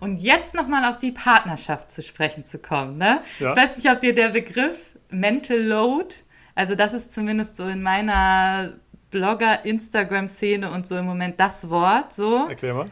Und 0.00 0.18
jetzt 0.18 0.54
nochmal 0.54 0.84
auf 0.84 0.98
die 0.98 1.12
Partnerschaft 1.12 1.90
zu 1.90 2.02
sprechen 2.02 2.44
zu 2.44 2.58
kommen. 2.58 2.98
Ne? 2.98 3.20
Ja. 3.38 3.50
Ich 3.50 3.56
weiß 3.56 3.76
nicht, 3.76 3.90
ob 3.90 4.00
dir 4.00 4.14
der 4.14 4.30
Begriff 4.30 4.96
Mental 5.10 5.58
Load, 5.58 6.14
also 6.54 6.74
das 6.74 6.94
ist 6.94 7.12
zumindest 7.12 7.56
so 7.56 7.66
in 7.66 7.82
meiner 7.82 8.72
Blogger, 9.10 9.64
Instagram-Szene 9.64 10.70
und 10.70 10.86
so 10.86 10.96
im 10.96 11.04
Moment 11.04 11.38
das 11.38 11.68
Wort. 11.68 12.12
So. 12.12 12.48
Erklär 12.48 12.74
mal. 12.74 12.90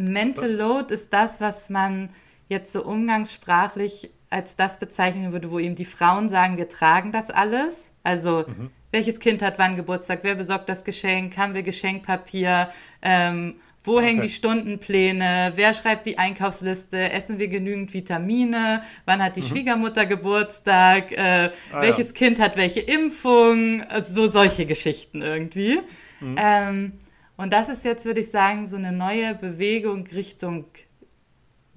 Mental 0.00 0.50
Load 0.50 0.94
ist 0.94 1.12
das, 1.12 1.40
was 1.40 1.70
man 1.70 2.10
jetzt 2.48 2.72
so 2.72 2.84
umgangssprachlich 2.84 4.10
als 4.30 4.56
das 4.56 4.78
bezeichnen 4.78 5.32
würde, 5.32 5.50
wo 5.50 5.58
eben 5.58 5.74
die 5.74 5.84
Frauen 5.84 6.28
sagen, 6.28 6.56
wir 6.56 6.68
tragen 6.68 7.12
das 7.12 7.30
alles. 7.30 7.92
Also 8.02 8.44
mhm. 8.46 8.70
welches 8.90 9.20
Kind 9.20 9.42
hat 9.42 9.58
wann 9.58 9.76
Geburtstag, 9.76 10.20
wer 10.22 10.34
besorgt 10.34 10.68
das 10.68 10.84
Geschenk, 10.84 11.36
haben 11.36 11.54
wir 11.54 11.62
Geschenkpapier, 11.62 12.68
ähm, 13.02 13.56
wo 13.84 13.96
okay. 13.96 14.06
hängen 14.06 14.22
die 14.22 14.28
Stundenpläne? 14.28 15.52
Wer 15.54 15.72
schreibt 15.72 16.04
die 16.04 16.18
Einkaufsliste? 16.18 17.10
Essen 17.10 17.38
wir 17.38 17.48
genügend 17.48 17.94
Vitamine? 17.94 18.82
Wann 19.06 19.22
hat 19.22 19.36
die 19.36 19.40
mhm. 19.40 19.46
Schwiegermutter 19.46 20.04
Geburtstag? 20.04 21.12
Äh, 21.12 21.50
ah, 21.72 21.80
welches 21.80 22.08
ja. 22.08 22.14
Kind 22.14 22.38
hat 22.38 22.56
welche 22.56 22.80
Impfung? 22.80 23.82
Also 23.88 24.22
so 24.22 24.28
solche 24.28 24.66
Geschichten 24.66 25.22
irgendwie. 25.22 25.80
Mhm. 26.20 26.36
Ähm, 26.36 26.92
und 27.38 27.52
das 27.52 27.68
ist 27.68 27.84
jetzt, 27.84 28.04
würde 28.04 28.20
ich 28.20 28.30
sagen, 28.30 28.66
so 28.66 28.76
eine 28.76 28.90
neue 28.92 29.34
Bewegung 29.36 30.04
Richtung 30.08 30.66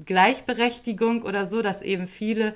Gleichberechtigung 0.03 1.21
oder 1.21 1.45
so, 1.45 1.61
dass 1.61 1.83
eben 1.83 2.07
viele, 2.07 2.55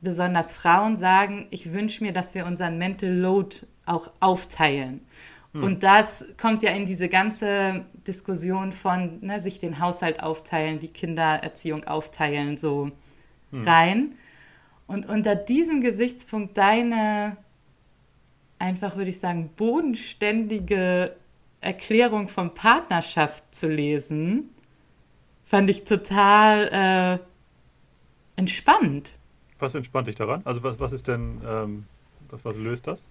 besonders 0.00 0.52
Frauen, 0.52 0.96
sagen, 0.96 1.46
ich 1.50 1.72
wünsche 1.72 2.02
mir, 2.02 2.12
dass 2.12 2.34
wir 2.34 2.46
unseren 2.46 2.78
Mental 2.78 3.10
Load 3.10 3.58
auch 3.86 4.10
aufteilen. 4.18 5.06
Hm. 5.52 5.62
Und 5.62 5.82
das 5.84 6.26
kommt 6.36 6.64
ja 6.64 6.72
in 6.72 6.84
diese 6.84 7.08
ganze 7.08 7.86
Diskussion 8.06 8.72
von 8.72 9.20
ne, 9.20 9.40
sich 9.40 9.60
den 9.60 9.78
Haushalt 9.78 10.20
aufteilen, 10.20 10.80
die 10.80 10.88
Kindererziehung 10.88 11.84
aufteilen, 11.84 12.56
so 12.56 12.90
hm. 13.52 13.68
rein. 13.68 14.14
Und 14.88 15.08
unter 15.08 15.36
diesem 15.36 15.80
Gesichtspunkt 15.80 16.58
deine, 16.58 17.36
einfach 18.58 18.96
würde 18.96 19.10
ich 19.10 19.20
sagen, 19.20 19.50
bodenständige 19.54 21.14
Erklärung 21.60 22.28
von 22.28 22.54
Partnerschaft 22.54 23.54
zu 23.54 23.68
lesen, 23.68 24.50
fand 25.44 25.68
ich 25.68 25.84
total 25.84 27.18
äh, 27.18 28.38
entspannt. 28.40 29.12
Was 29.58 29.74
entspannt 29.74 30.08
dich 30.08 30.14
daran? 30.14 30.42
Also 30.44 30.62
was, 30.62 30.80
was 30.80 30.92
ist 30.92 31.06
denn, 31.08 31.40
ähm, 31.46 31.84
was, 32.30 32.44
was 32.44 32.56
löst 32.56 32.86
das? 32.86 33.06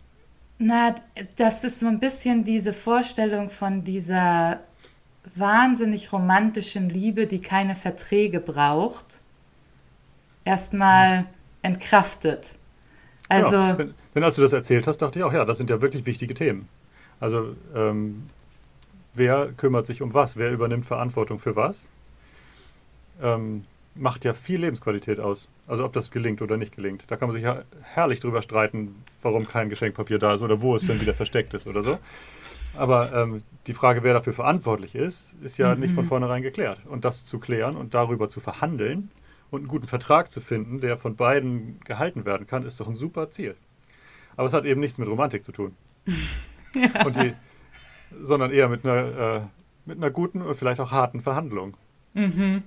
Na, 0.58 0.96
das 1.36 1.64
ist 1.64 1.80
so 1.80 1.88
ein 1.88 2.00
bisschen 2.00 2.44
diese 2.44 2.74
Vorstellung 2.74 3.50
von 3.50 3.84
dieser 3.84 4.60
wahnsinnig 5.36 6.12
romantischen 6.12 6.90
Liebe, 6.90 7.28
die 7.28 7.40
keine 7.40 7.76
Verträge 7.76 8.40
braucht, 8.40 9.22
erstmal 10.44 11.26
entkraftet. 11.62 12.56
Also, 13.28 13.56
ja, 13.56 13.78
wenn, 13.78 13.94
wenn, 14.14 14.24
als 14.24 14.36
du 14.36 14.42
das 14.42 14.54
erzählt 14.54 14.88
hast, 14.88 14.98
dachte 14.98 15.20
ich 15.20 15.26
auch, 15.26 15.34
ja, 15.34 15.46
das 15.46 15.58
sind 15.60 15.70
ja 15.70 15.82
wirklich 15.82 16.06
wichtige 16.06 16.34
Themen. 16.34 16.68
Also, 17.20 17.56
ähm, 17.76 18.30
wer 19.20 19.52
kümmert 19.52 19.86
sich 19.86 20.02
um 20.02 20.16
was? 20.16 20.36
Wer 20.36 20.52
übernimmt 20.52 20.86
Verantwortung 20.86 21.38
für 21.38 21.56
was? 21.56 21.90
Ähm, 23.22 23.66
macht 23.94 24.26
ja 24.26 24.34
viel 24.34 24.62
Lebensqualität 24.62 25.20
aus. 25.20 25.50
Also 25.68 25.86
ob 25.86 25.94
das 25.94 26.10
gelingt 26.10 26.42
oder 26.42 26.58
nicht 26.58 26.76
gelingt. 26.76 27.12
Da 27.12 27.18
kann 27.18 27.28
man 27.28 27.36
sich 27.36 27.44
ja 27.44 27.64
herrlich 27.82 28.20
drüber 28.20 28.42
streiten, 28.42 28.96
warum 29.22 29.46
kein 29.46 29.70
Geschenkpapier 29.70 30.18
da 30.18 30.34
ist 30.34 30.42
oder 30.42 30.62
wo 30.62 30.76
es 30.76 30.88
denn 30.88 31.00
wieder 31.02 31.14
versteckt 31.14 31.54
ist 31.54 31.68
oder 31.68 31.84
so. 31.84 32.00
Aber 32.76 33.14
ähm, 33.14 33.44
die 33.68 33.74
Frage, 33.74 34.04
wer 34.04 34.14
dafür 34.14 34.34
verantwortlich 34.34 34.96
ist, 34.96 35.36
ist 35.44 35.58
ja 35.58 35.76
mhm. 35.76 35.82
nicht 35.82 35.94
von 35.94 36.06
mhm. 36.06 36.10
vornherein 36.10 36.42
geklärt. 36.42 36.82
Und 36.86 37.06
das 37.06 37.26
zu 37.26 37.40
klären 37.40 37.76
und 37.76 37.94
darüber 37.94 38.30
zu 38.30 38.40
verhandeln 38.40 39.12
und 39.52 39.60
einen 39.60 39.68
guten 39.68 39.88
Vertrag 39.88 40.32
zu 40.32 40.40
finden, 40.40 40.80
der 40.80 40.98
von 40.98 41.16
beiden 41.16 41.80
gehalten 41.86 42.26
werden 42.26 42.48
kann, 42.48 42.66
ist 42.66 42.80
doch 42.80 42.88
ein 42.88 42.96
super 42.96 43.32
Ziel. 43.32 43.56
Aber 44.38 44.48
es 44.48 44.54
hat 44.54 44.66
eben 44.66 44.80
nichts 44.80 44.98
mit 44.98 45.10
Romantik 45.10 45.44
zu 45.44 45.52
tun. 45.52 45.76
ja. 46.74 47.10
die, 47.10 47.34
sondern 48.22 48.52
eher 48.52 48.70
mit 48.70 48.86
einer, 48.86 49.38
äh, 49.38 49.42
mit 49.86 49.98
einer 49.98 50.12
guten 50.12 50.42
und 50.42 50.56
vielleicht 50.56 50.80
auch 50.80 50.92
harten 50.92 51.22
Verhandlung. 51.22 51.76
Mhm 52.14 52.64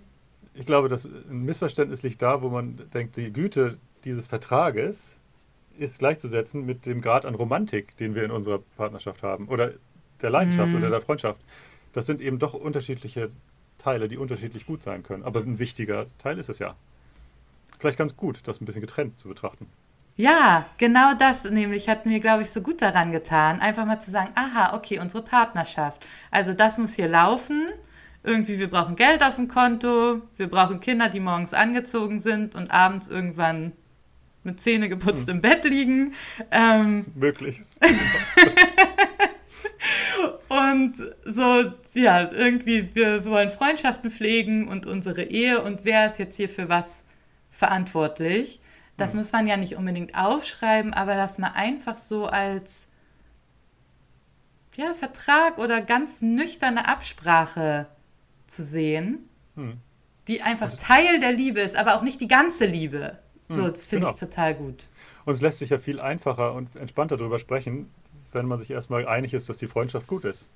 ich 0.54 0.66
glaube, 0.66 0.88
dass 0.88 1.04
ein 1.04 1.44
Missverständnis 1.44 2.02
liegt 2.02 2.22
da, 2.22 2.42
wo 2.42 2.48
man 2.48 2.76
denkt, 2.92 3.16
die 3.16 3.32
Güte 3.32 3.78
dieses 4.04 4.26
Vertrages 4.26 5.18
ist 5.78 5.98
gleichzusetzen 5.98 6.66
mit 6.66 6.84
dem 6.84 7.00
Grad 7.00 7.24
an 7.24 7.34
Romantik, 7.34 7.96
den 7.96 8.14
wir 8.14 8.24
in 8.24 8.30
unserer 8.30 8.58
Partnerschaft 8.76 9.22
haben 9.22 9.48
oder 9.48 9.72
der 10.20 10.30
Leidenschaft 10.30 10.72
mm. 10.72 10.76
oder 10.76 10.90
der 10.90 11.00
Freundschaft. 11.00 11.40
Das 11.92 12.06
sind 12.06 12.20
eben 12.20 12.38
doch 12.38 12.52
unterschiedliche 12.52 13.30
Teile, 13.78 14.08
die 14.08 14.18
unterschiedlich 14.18 14.66
gut 14.66 14.82
sein 14.82 15.02
können. 15.02 15.22
Aber 15.22 15.40
ein 15.40 15.58
wichtiger 15.58 16.06
Teil 16.18 16.38
ist 16.38 16.50
es 16.50 16.58
ja. 16.58 16.76
Vielleicht 17.78 17.98
ganz 17.98 18.16
gut, 18.16 18.40
das 18.44 18.60
ein 18.60 18.66
bisschen 18.66 18.82
getrennt 18.82 19.18
zu 19.18 19.28
betrachten. 19.28 19.66
Ja, 20.16 20.66
genau 20.78 21.14
das 21.14 21.44
nämlich 21.44 21.88
hat 21.88 22.06
mir, 22.06 22.20
glaube 22.20 22.42
ich, 22.42 22.50
so 22.50 22.60
gut 22.60 22.82
daran 22.82 23.12
getan, 23.12 23.60
einfach 23.60 23.86
mal 23.86 23.98
zu 23.98 24.10
sagen, 24.10 24.30
aha, 24.34 24.76
okay, 24.76 24.98
unsere 24.98 25.24
Partnerschaft. 25.24 26.04
Also 26.30 26.52
das 26.52 26.78
muss 26.78 26.94
hier 26.94 27.08
laufen 27.08 27.68
irgendwie, 28.24 28.58
wir 28.58 28.68
brauchen 28.70 28.96
Geld 28.96 29.22
auf 29.22 29.36
dem 29.36 29.48
Konto, 29.48 30.22
wir 30.36 30.46
brauchen 30.48 30.80
Kinder, 30.80 31.08
die 31.08 31.20
morgens 31.20 31.54
angezogen 31.54 32.18
sind 32.20 32.54
und 32.54 32.70
abends 32.70 33.08
irgendwann 33.08 33.72
mit 34.44 34.60
Zähne 34.60 34.88
geputzt 34.88 35.28
hm. 35.28 35.36
im 35.36 35.40
Bett 35.40 35.64
liegen. 35.64 36.14
Ähm, 36.50 37.06
Möglichst. 37.14 37.80
und 40.48 40.94
so, 41.24 41.72
ja, 41.94 42.30
irgendwie, 42.30 42.94
wir 42.94 43.24
wollen 43.24 43.50
Freundschaften 43.50 44.10
pflegen 44.10 44.68
und 44.68 44.86
unsere 44.86 45.24
Ehe 45.24 45.60
und 45.60 45.84
wer 45.84 46.06
ist 46.06 46.18
jetzt 46.18 46.36
hier 46.36 46.48
für 46.48 46.68
was 46.68 47.04
verantwortlich? 47.50 48.60
Das 49.02 49.14
muss 49.14 49.32
man 49.32 49.46
ja 49.46 49.56
nicht 49.56 49.76
unbedingt 49.76 50.14
aufschreiben, 50.14 50.92
aber 50.94 51.14
dass 51.14 51.38
man 51.38 51.52
einfach 51.52 51.98
so 51.98 52.26
als 52.26 52.86
ja, 54.76 54.94
Vertrag 54.94 55.58
oder 55.58 55.80
ganz 55.80 56.22
nüchterne 56.22 56.88
Absprache 56.88 57.86
zu 58.46 58.62
sehen, 58.62 59.28
hm. 59.56 59.78
die 60.28 60.42
einfach 60.42 60.70
also, 60.70 60.76
Teil 60.76 61.20
der 61.20 61.32
Liebe 61.32 61.60
ist, 61.60 61.76
aber 61.76 61.96
auch 61.96 62.02
nicht 62.02 62.20
die 62.20 62.28
ganze 62.28 62.66
Liebe. 62.66 63.18
So 63.42 63.64
hm, 63.66 63.74
finde 63.74 64.06
genau. 64.06 64.14
ich 64.14 64.20
total 64.20 64.54
gut. 64.54 64.88
Und 65.24 65.34
es 65.34 65.40
lässt 65.40 65.58
sich 65.58 65.70
ja 65.70 65.78
viel 65.78 66.00
einfacher 66.00 66.54
und 66.54 66.74
entspannter 66.76 67.16
darüber 67.16 67.38
sprechen, 67.38 67.90
wenn 68.32 68.46
man 68.46 68.58
sich 68.58 68.70
erstmal 68.70 69.06
einig 69.06 69.34
ist, 69.34 69.48
dass 69.48 69.58
die 69.58 69.66
Freundschaft 69.66 70.06
gut 70.06 70.24
ist. 70.24 70.48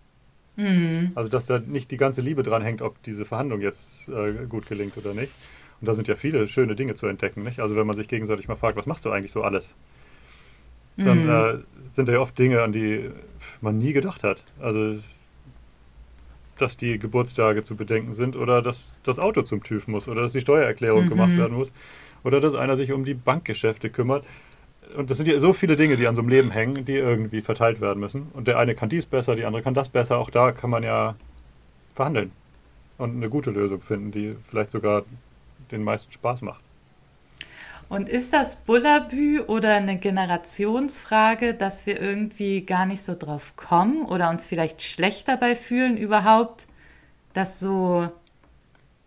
Mhm. 0.56 1.12
Also, 1.14 1.28
dass 1.30 1.46
da 1.46 1.58
nicht 1.58 1.90
die 1.90 1.98
ganze 1.98 2.22
Liebe 2.22 2.42
dran 2.42 2.62
hängt, 2.62 2.80
ob 2.80 3.02
diese 3.02 3.24
Verhandlung 3.26 3.60
jetzt 3.60 4.08
äh, 4.08 4.46
gut 4.48 4.66
gelingt 4.66 4.96
oder 4.96 5.12
nicht. 5.12 5.32
Und 5.80 5.88
da 5.88 5.94
sind 5.94 6.08
ja 6.08 6.16
viele 6.16 6.48
schöne 6.48 6.74
Dinge 6.74 6.94
zu 6.94 7.06
entdecken, 7.06 7.42
nicht? 7.42 7.60
Also, 7.60 7.76
wenn 7.76 7.86
man 7.86 7.96
sich 7.96 8.08
gegenseitig 8.08 8.48
mal 8.48 8.56
fragt, 8.56 8.76
was 8.76 8.86
machst 8.86 9.04
du 9.04 9.10
eigentlich 9.10 9.32
so 9.32 9.42
alles? 9.42 9.74
Dann 10.96 11.24
mhm. 11.24 11.30
äh, 11.30 11.88
sind 11.88 12.08
da 12.08 12.14
ja 12.14 12.20
oft 12.20 12.38
Dinge, 12.38 12.62
an 12.62 12.72
die 12.72 13.10
man 13.60 13.78
nie 13.78 13.92
gedacht 13.92 14.24
hat. 14.24 14.44
Also, 14.60 14.96
dass 16.58 16.76
die 16.76 16.98
Geburtstage 16.98 17.62
zu 17.62 17.76
bedenken 17.76 18.14
sind 18.14 18.34
oder 18.34 18.62
dass 18.62 18.94
das 19.02 19.18
Auto 19.18 19.42
zum 19.42 19.62
TÜV 19.62 19.88
muss 19.88 20.08
oder 20.08 20.22
dass 20.22 20.32
die 20.32 20.40
Steuererklärung 20.40 21.04
mhm. 21.04 21.08
gemacht 21.10 21.36
werden 21.36 21.56
muss 21.56 21.70
oder 22.24 22.40
dass 22.40 22.54
einer 22.54 22.76
sich 22.76 22.92
um 22.92 23.04
die 23.04 23.12
Bankgeschäfte 23.12 23.90
kümmert. 23.90 24.24
Und 24.96 25.10
das 25.10 25.18
sind 25.18 25.28
ja 25.28 25.38
so 25.38 25.52
viele 25.52 25.76
Dinge, 25.76 25.96
die 25.96 26.08
an 26.08 26.14
so 26.14 26.22
einem 26.22 26.30
Leben 26.30 26.50
hängen, 26.50 26.84
die 26.84 26.94
irgendwie 26.94 27.42
verteilt 27.42 27.80
werden 27.80 28.00
müssen. 28.00 28.28
Und 28.32 28.48
der 28.48 28.58
eine 28.58 28.74
kann 28.74 28.88
dies 28.88 29.04
besser, 29.04 29.36
die 29.36 29.44
andere 29.44 29.62
kann 29.62 29.74
das 29.74 29.88
besser. 29.88 30.16
Auch 30.16 30.30
da 30.30 30.52
kann 30.52 30.70
man 30.70 30.82
ja 30.82 31.16
verhandeln 31.94 32.30
und 32.98 33.16
eine 33.16 33.28
gute 33.28 33.50
Lösung 33.50 33.82
finden, 33.82 34.12
die 34.12 34.34
vielleicht 34.48 34.70
sogar 34.70 35.04
den 35.70 35.82
meisten 35.82 36.12
Spaß 36.12 36.42
macht. 36.42 36.60
Und 37.88 38.08
ist 38.08 38.32
das 38.32 38.56
Bullabü 38.56 39.40
oder 39.42 39.76
eine 39.76 39.98
Generationsfrage, 39.98 41.54
dass 41.54 41.86
wir 41.86 42.00
irgendwie 42.00 42.66
gar 42.66 42.84
nicht 42.84 43.02
so 43.02 43.14
drauf 43.14 43.54
kommen 43.54 44.04
oder 44.06 44.28
uns 44.28 44.44
vielleicht 44.44 44.82
schlecht 44.82 45.28
dabei 45.28 45.54
fühlen, 45.54 45.96
überhaupt 45.96 46.66
das 47.32 47.60
so 47.60 48.08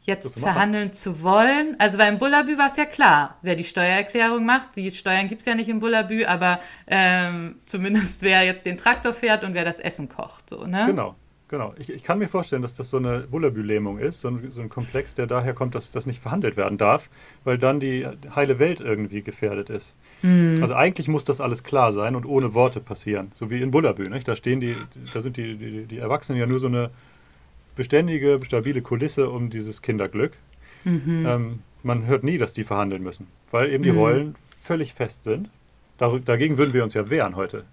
jetzt 0.04 0.40
verhandeln 0.40 0.94
zu 0.94 1.22
wollen? 1.24 1.76
Also 1.78 1.98
beim 1.98 2.18
Bullabü 2.20 2.58
war 2.58 2.68
es 2.68 2.78
ja 2.78 2.86
klar, 2.86 3.38
wer 3.42 3.56
die 3.56 3.66
Steuererklärung 3.66 4.46
macht. 4.46 4.78
Die 4.78 4.92
Steuern 4.92 5.28
gibt 5.28 5.42
es 5.42 5.46
ja 5.46 5.56
nicht 5.56 5.68
im 5.68 5.82
Bullabü, 5.82 6.24
aber 6.24 6.60
ähm, 6.88 7.58
zumindest 7.66 8.22
wer 8.22 8.44
jetzt 8.44 8.66
den 8.66 8.78
Traktor 8.78 9.14
fährt 9.14 9.44
und 9.44 9.56
wer 9.56 9.66
das 9.66 9.80
Essen 9.80 10.08
kocht. 10.08 10.50
So, 10.50 10.66
ne? 10.66 10.86
Genau. 10.88 11.16
Genau. 11.50 11.74
Ich, 11.80 11.92
ich, 11.92 12.04
kann 12.04 12.20
mir 12.20 12.28
vorstellen, 12.28 12.62
dass 12.62 12.76
das 12.76 12.92
so 12.92 12.98
eine 12.98 13.22
Bullabü-Lähmung 13.22 13.98
ist, 13.98 14.22
so 14.22 14.28
ein, 14.28 14.52
so 14.52 14.62
ein, 14.62 14.70
Komplex, 14.70 15.16
der 15.16 15.26
daher 15.26 15.56
kommt, 15.56 15.74
dass 15.74 15.90
das 15.90 16.06
nicht 16.06 16.22
verhandelt 16.22 16.58
werden 16.58 16.78
darf, 16.78 17.10
weil 17.44 17.58
dann 17.58 17.80
die 17.80 18.08
heile 18.36 18.60
Welt 18.60 18.82
irgendwie 18.82 19.24
gefährdet 19.24 19.72
ist. 19.72 19.96
Mhm. 20.22 20.58
Also 20.62 20.76
eigentlich 20.76 21.08
muss 21.08 21.24
das 21.24 21.42
alles 21.42 21.64
klar 21.64 21.92
sein 21.92 22.16
und 22.16 22.28
ohne 22.28 22.54
Worte 22.54 22.80
passieren, 22.80 23.32
so 23.34 23.50
wie 23.50 23.62
in 23.62 23.72
Bullabü. 23.72 24.04
Nicht? 24.10 24.28
Da 24.28 24.36
stehen 24.36 24.60
die, 24.60 24.76
da 25.12 25.22
sind 25.22 25.38
die, 25.38 25.56
die, 25.56 25.86
die 25.86 25.98
Erwachsenen 25.98 26.40
ja 26.40 26.46
nur 26.46 26.60
so 26.60 26.68
eine 26.68 26.92
beständige, 27.76 28.40
stabile 28.44 28.84
Kulisse 28.84 29.32
um 29.32 29.50
dieses 29.50 29.82
Kinderglück. 29.82 30.34
Mhm. 30.84 31.26
Ähm, 31.28 31.60
man 31.82 32.06
hört 32.06 32.24
nie, 32.24 32.38
dass 32.38 32.54
die 32.54 32.64
verhandeln 32.64 33.02
müssen, 33.02 33.26
weil 33.50 33.74
eben 33.74 33.82
die 33.82 33.92
mhm. 33.92 33.98
Rollen 33.98 34.36
völlig 34.62 34.94
fest 34.94 35.24
sind. 35.24 35.50
Dar 35.98 36.20
dagegen 36.20 36.60
würden 36.60 36.74
wir 36.74 36.84
uns 36.84 36.94
ja 36.94 37.10
wehren 37.10 37.36
heute. 37.36 37.66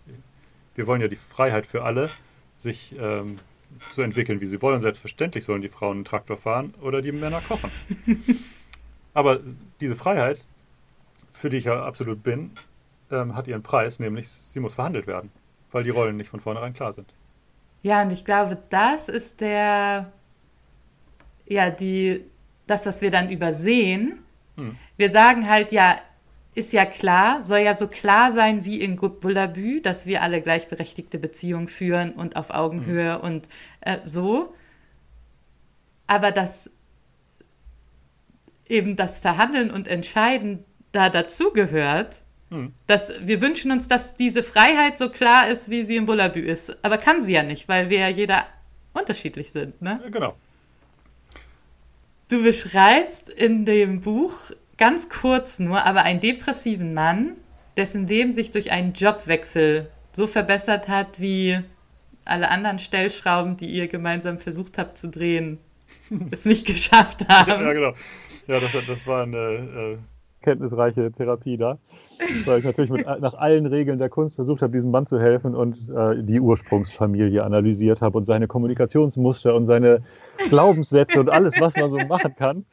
Wir 0.75 0.87
wollen 0.87 1.03
ja 1.03 1.09
die 1.09 1.17
Freiheit 1.17 1.67
für 1.67 1.85
alle, 1.85 2.09
sich 2.59 2.95
ähm, 2.99 3.39
zu 3.93 4.03
entwickeln, 4.03 4.41
wie 4.41 4.47
sie 4.47 4.61
wollen. 4.63 4.81
Selbstverständlich 4.81 5.45
sollen 5.45 5.63
die 5.63 5.69
Frauen 5.69 5.99
einen 5.99 6.05
Traktor 6.05 6.37
fahren 6.37 6.75
oder 6.81 7.03
die 7.03 7.13
Männer 7.13 7.41
kochen. 7.41 7.71
Aber 9.15 9.41
diese 9.81 9.97
Freiheit, 9.97 10.47
für 11.33 11.51
die 11.51 11.59
ich 11.59 11.65
ja 11.65 11.85
absolut 11.85 12.23
bin, 12.23 12.51
ähm, 13.11 13.35
hat 13.35 13.47
ihren 13.47 13.63
Preis, 13.63 13.99
nämlich 13.99 14.29
sie 14.29 14.61
muss 14.61 14.75
verhandelt 14.75 15.07
werden, 15.07 15.31
weil 15.73 15.85
die 15.85 15.91
Rollen 15.91 16.17
nicht 16.17 16.31
von 16.31 16.41
vornherein 16.41 16.75
klar 16.75 16.93
sind. 16.93 17.15
Ja, 17.83 18.03
und 18.03 18.13
ich 18.13 18.25
glaube, 18.25 18.59
das 18.69 19.09
ist 19.09 19.41
der, 19.41 20.13
ja, 21.47 21.71
die, 21.71 22.25
das, 22.67 22.85
was 22.85 23.01
wir 23.01 23.11
dann 23.11 23.31
übersehen. 23.31 24.19
Hm. 24.57 24.77
Wir 24.97 25.11
sagen 25.11 25.49
halt, 25.49 25.73
ja, 25.73 25.99
ist 26.57 26.73
ja 26.73 26.87
klar, 26.87 27.43
soll 27.43 27.59
ja 27.59 27.75
so 27.75 27.87
klar 27.87 28.33
sein 28.33 28.65
wie 28.65 28.81
in 28.81 28.97
Bullabü, 28.97 29.83
dass 29.83 30.07
wir 30.07 30.23
alle 30.23 30.41
gleichberechtigte 30.41 31.19
Beziehungen 31.19 31.69
führen 31.69 32.15
und 32.15 32.37
auf 32.37 32.51
Augenhöhe 32.51 33.19
mhm. 33.19 33.25
und 33.25 33.49
äh, 33.83 33.99
so. 34.05 34.55
Aber 36.07 36.33
dass 36.33 36.71
eben 38.69 38.97
das 38.97 39.19
Verhandeln 39.19 39.71
und 39.71 39.87
Entscheiden 39.87 40.65
da 40.93 41.11
dazugehört, 41.11 42.23
mhm. 42.49 42.73
dass 42.87 43.13
wir 43.21 43.43
wünschen 43.43 43.71
uns, 43.71 43.87
dass 43.87 44.17
diese 44.17 44.43
Freiheit 44.43 44.97
so 44.97 45.11
klar 45.11 45.49
ist, 45.49 45.69
wie 45.69 45.85
sie 45.85 45.97
in 45.97 46.07
Bullabü 46.07 46.41
ist. 46.41 46.83
Aber 46.83 46.97
kann 46.97 47.21
sie 47.21 47.35
ja 47.35 47.43
nicht, 47.43 47.69
weil 47.69 47.91
wir 47.91 47.99
ja 47.99 48.09
jeder 48.09 48.47
unterschiedlich 48.95 49.53
sind. 49.53 49.83
Ne? 49.83 50.01
Genau. 50.11 50.35
Du 52.31 52.43
beschreibst 52.43 53.29
in 53.29 53.67
dem 53.67 54.01
Buch 54.01 54.53
ganz 54.79 55.09
kurz 55.09 55.59
nur, 55.59 55.85
aber 55.85 56.03
einen 56.03 56.21
depressiven 56.21 56.95
Mann, 56.95 57.33
dessen 57.77 58.07
Leben 58.07 58.33
sich 58.33 58.51
durch 58.51 58.73
einen 58.73 58.93
Jobwechsel 58.93 59.91
so 60.13 60.27
verbessert 60.27 60.89
hat, 60.89 61.21
wie 61.21 61.59
alle 62.25 62.51
anderen 62.51 62.79
Stellschrauben, 62.79 63.57
die 63.57 63.67
ihr 63.67 63.89
gemeinsam 63.89 64.39
versucht 64.39 64.79
habt 64.79 64.99
zu 64.99 65.09
drehen, 65.09 65.59
es 66.31 66.45
nicht 66.45 66.67
geschafft 66.67 67.29
haben. 67.29 67.65
Ja, 67.65 67.73
genau. 67.73 67.93
Ja, 68.49 68.61
das, 68.61 68.77
das 68.87 69.07
war 69.07 69.25
eine 69.25 69.37
äh, 69.37 69.99
kenntnisreiche 70.43 71.11
Therapie 71.11 71.57
da, 71.57 71.79
weil 72.45 72.61
ich 72.61 72.65
natürlich 72.65 72.91
mit, 72.91 73.05
nach 73.05 73.35
allen 73.35 73.67
Regeln 73.67 73.99
der 73.99 74.09
Kunst 74.09 74.37
versucht 74.37 74.63
habe, 74.63 74.73
diesem 74.73 74.93
Mann 74.93 75.07
zu 75.07 75.19
helfen 75.21 75.57
und 75.57 75.77
äh, 75.91 76.23
die 76.23 76.41
Ursprungsfamilie 76.41 77.43
analysiert 77.43 78.01
habe 78.01 78.17
und 78.17 78.27
seine 78.27 78.47
Kommunikationsmuster 78.47 79.55
und 79.55 79.67
seine 79.67 80.03
Glaubenssätze 80.49 81.19
und 81.19 81.29
alles, 81.29 81.55
was 81.59 81.75
man 81.75 81.91
so 81.91 81.99
machen 82.07 82.37
kann. 82.37 82.65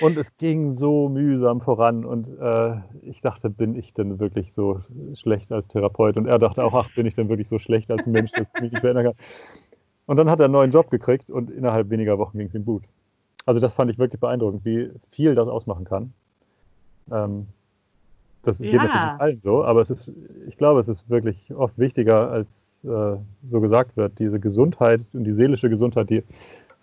Und 0.00 0.16
es 0.16 0.36
ging 0.36 0.72
so 0.72 1.08
mühsam 1.08 1.60
voran 1.60 2.04
und 2.04 2.28
äh, 2.40 2.76
ich 3.02 3.20
dachte, 3.20 3.50
bin 3.50 3.74
ich 3.74 3.94
denn 3.94 4.18
wirklich 4.18 4.52
so 4.52 4.80
schlecht 5.14 5.50
als 5.52 5.68
Therapeut? 5.68 6.16
Und 6.16 6.26
er 6.26 6.38
dachte 6.38 6.64
auch, 6.64 6.74
ach, 6.74 6.94
bin 6.94 7.06
ich 7.06 7.14
denn 7.14 7.28
wirklich 7.28 7.48
so 7.48 7.58
schlecht 7.58 7.90
als 7.90 8.06
Mensch, 8.06 8.30
dass 8.32 8.46
ich 8.54 8.60
mich 8.60 8.72
nicht 8.72 8.80
verändern 8.80 9.06
kann? 9.06 9.14
Und 10.06 10.16
dann 10.16 10.30
hat 10.30 10.40
er 10.40 10.46
einen 10.46 10.52
neuen 10.52 10.70
Job 10.70 10.90
gekriegt 10.90 11.30
und 11.30 11.50
innerhalb 11.50 11.90
weniger 11.90 12.18
Wochen 12.18 12.38
ging 12.38 12.48
es 12.48 12.54
ihm 12.54 12.64
gut. 12.64 12.84
Also 13.44 13.60
das 13.60 13.74
fand 13.74 13.90
ich 13.90 13.98
wirklich 13.98 14.20
beeindruckend, 14.20 14.64
wie 14.64 14.90
viel 15.10 15.34
das 15.34 15.48
ausmachen 15.48 15.84
kann. 15.84 16.12
Ähm, 17.10 17.48
das 18.42 18.58
ja. 18.58 18.70
geht 18.70 18.74
natürlich 18.74 19.04
nicht 19.04 19.20
allen 19.20 19.40
so, 19.40 19.64
aber 19.64 19.82
es 19.82 19.90
ist, 19.90 20.10
ich 20.46 20.56
glaube, 20.56 20.80
es 20.80 20.88
ist 20.88 21.08
wirklich 21.10 21.52
oft 21.54 21.78
wichtiger, 21.78 22.30
als 22.30 22.84
äh, 22.84 23.16
so 23.50 23.60
gesagt 23.60 23.96
wird. 23.96 24.18
Diese 24.18 24.40
Gesundheit 24.40 25.00
und 25.12 25.24
die 25.24 25.32
seelische 25.32 25.68
Gesundheit, 25.68 26.10
die 26.10 26.22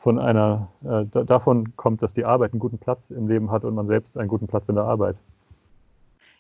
von 0.06 0.20
einer, 0.20 0.68
äh, 0.84 1.26
davon 1.26 1.76
kommt, 1.78 2.04
dass 2.04 2.14
die 2.14 2.26
Arbeit 2.26 2.54
einen 2.54 2.60
guten 2.60 2.78
Platz 2.78 3.10
im 3.10 3.28
Leben 3.28 3.50
hat 3.50 3.64
und 3.64 3.74
man 3.74 3.88
selbst 3.88 4.16
einen 4.20 4.28
guten 4.28 4.46
Platz 4.46 4.70
in 4.70 4.76
der 4.76 4.84
Arbeit. 4.84 5.16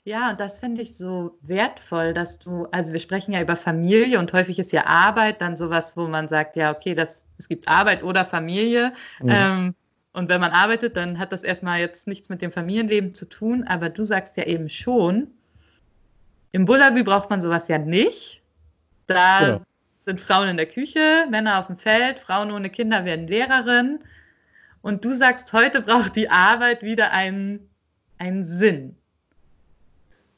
Ja, 0.03 0.29
und 0.29 0.39
das 0.39 0.59
finde 0.59 0.83
ich 0.83 0.95
so 0.95 1.35
wertvoll, 1.41 2.13
dass 2.13 2.37
du, 2.37 2.67
also 2.69 2.93
wir 2.93 2.99
sprechen 2.99 3.31
ja 3.31 3.41
über 3.41 3.55
Familie 3.55 4.19
und 4.19 4.31
häufig 4.33 4.59
ist 4.59 4.71
ja 4.71 4.85
Arbeit 4.85 5.41
dann 5.41 5.55
sowas, 5.55 5.97
wo 5.97 6.05
man 6.05 6.27
sagt, 6.27 6.55
ja, 6.55 6.75
okay, 6.75 6.93
das, 6.93 7.25
es 7.39 7.47
gibt 7.47 7.67
Arbeit 7.67 8.03
oder 8.03 8.23
Familie. 8.23 8.93
Mhm. 9.19 9.29
Ähm, 9.29 9.75
und 10.13 10.29
wenn 10.29 10.41
man 10.41 10.51
arbeitet, 10.51 10.95
dann 10.95 11.17
hat 11.17 11.31
das 11.31 11.41
erstmal 11.41 11.79
jetzt 11.79 12.05
nichts 12.05 12.29
mit 12.29 12.43
dem 12.43 12.51
Familienleben 12.51 13.15
zu 13.15 13.27
tun. 13.27 13.65
Aber 13.67 13.89
du 13.89 14.03
sagst 14.03 14.37
ja 14.37 14.43
eben 14.43 14.69
schon, 14.69 15.31
im 16.51 16.65
Bullabü 16.65 17.03
braucht 17.03 17.31
man 17.31 17.41
sowas 17.41 17.67
ja 17.67 17.79
nicht. 17.79 18.43
Da. 19.07 19.39
Genau 19.39 19.61
sind 20.05 20.21
Frauen 20.21 20.49
in 20.49 20.57
der 20.57 20.67
Küche, 20.67 21.25
Männer 21.29 21.59
auf 21.59 21.67
dem 21.67 21.77
Feld, 21.77 22.19
Frauen 22.19 22.51
ohne 22.51 22.69
Kinder 22.69 23.05
werden 23.05 23.27
Lehrerin. 23.27 23.99
Und 24.81 25.03
du 25.03 25.11
sagst, 25.13 25.51
heute 25.51 25.81
braucht 25.81 26.15
die 26.15 26.29
Arbeit 26.29 26.83
wieder 26.83 27.11
einen, 27.11 27.67
einen 28.19 28.45
Sinn. 28.45 28.95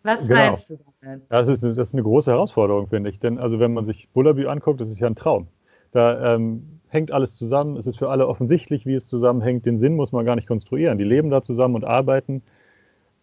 Was 0.03 0.25
genau. 0.25 0.39
meinst 0.39 0.69
du 0.69 0.79
damit? 1.01 1.23
Das, 1.29 1.49
ist, 1.49 1.63
das 1.63 1.77
ist 1.77 1.93
eine 1.93 2.03
große 2.03 2.31
Herausforderung, 2.31 2.87
finde 2.87 3.09
ich. 3.09 3.19
Denn 3.19 3.37
also 3.37 3.59
wenn 3.59 3.73
man 3.73 3.85
sich 3.85 4.07
Bullabü 4.13 4.47
anguckt, 4.47 4.79
das 4.79 4.89
ist 4.89 4.99
ja 4.99 5.07
ein 5.07 5.15
Traum. 5.15 5.47
Da 5.91 6.35
ähm, 6.35 6.79
hängt 6.87 7.11
alles 7.11 7.35
zusammen. 7.35 7.75
Es 7.75 7.87
ist 7.87 7.97
für 7.97 8.09
alle 8.09 8.27
offensichtlich, 8.27 8.85
wie 8.85 8.93
es 8.93 9.07
zusammenhängt. 9.07 9.65
Den 9.65 9.79
Sinn 9.79 9.95
muss 9.95 10.13
man 10.13 10.25
gar 10.25 10.35
nicht 10.35 10.47
konstruieren. 10.47 10.97
Die 10.97 11.03
leben 11.03 11.29
da 11.29 11.43
zusammen 11.43 11.75
und 11.75 11.83
arbeiten. 11.83 12.41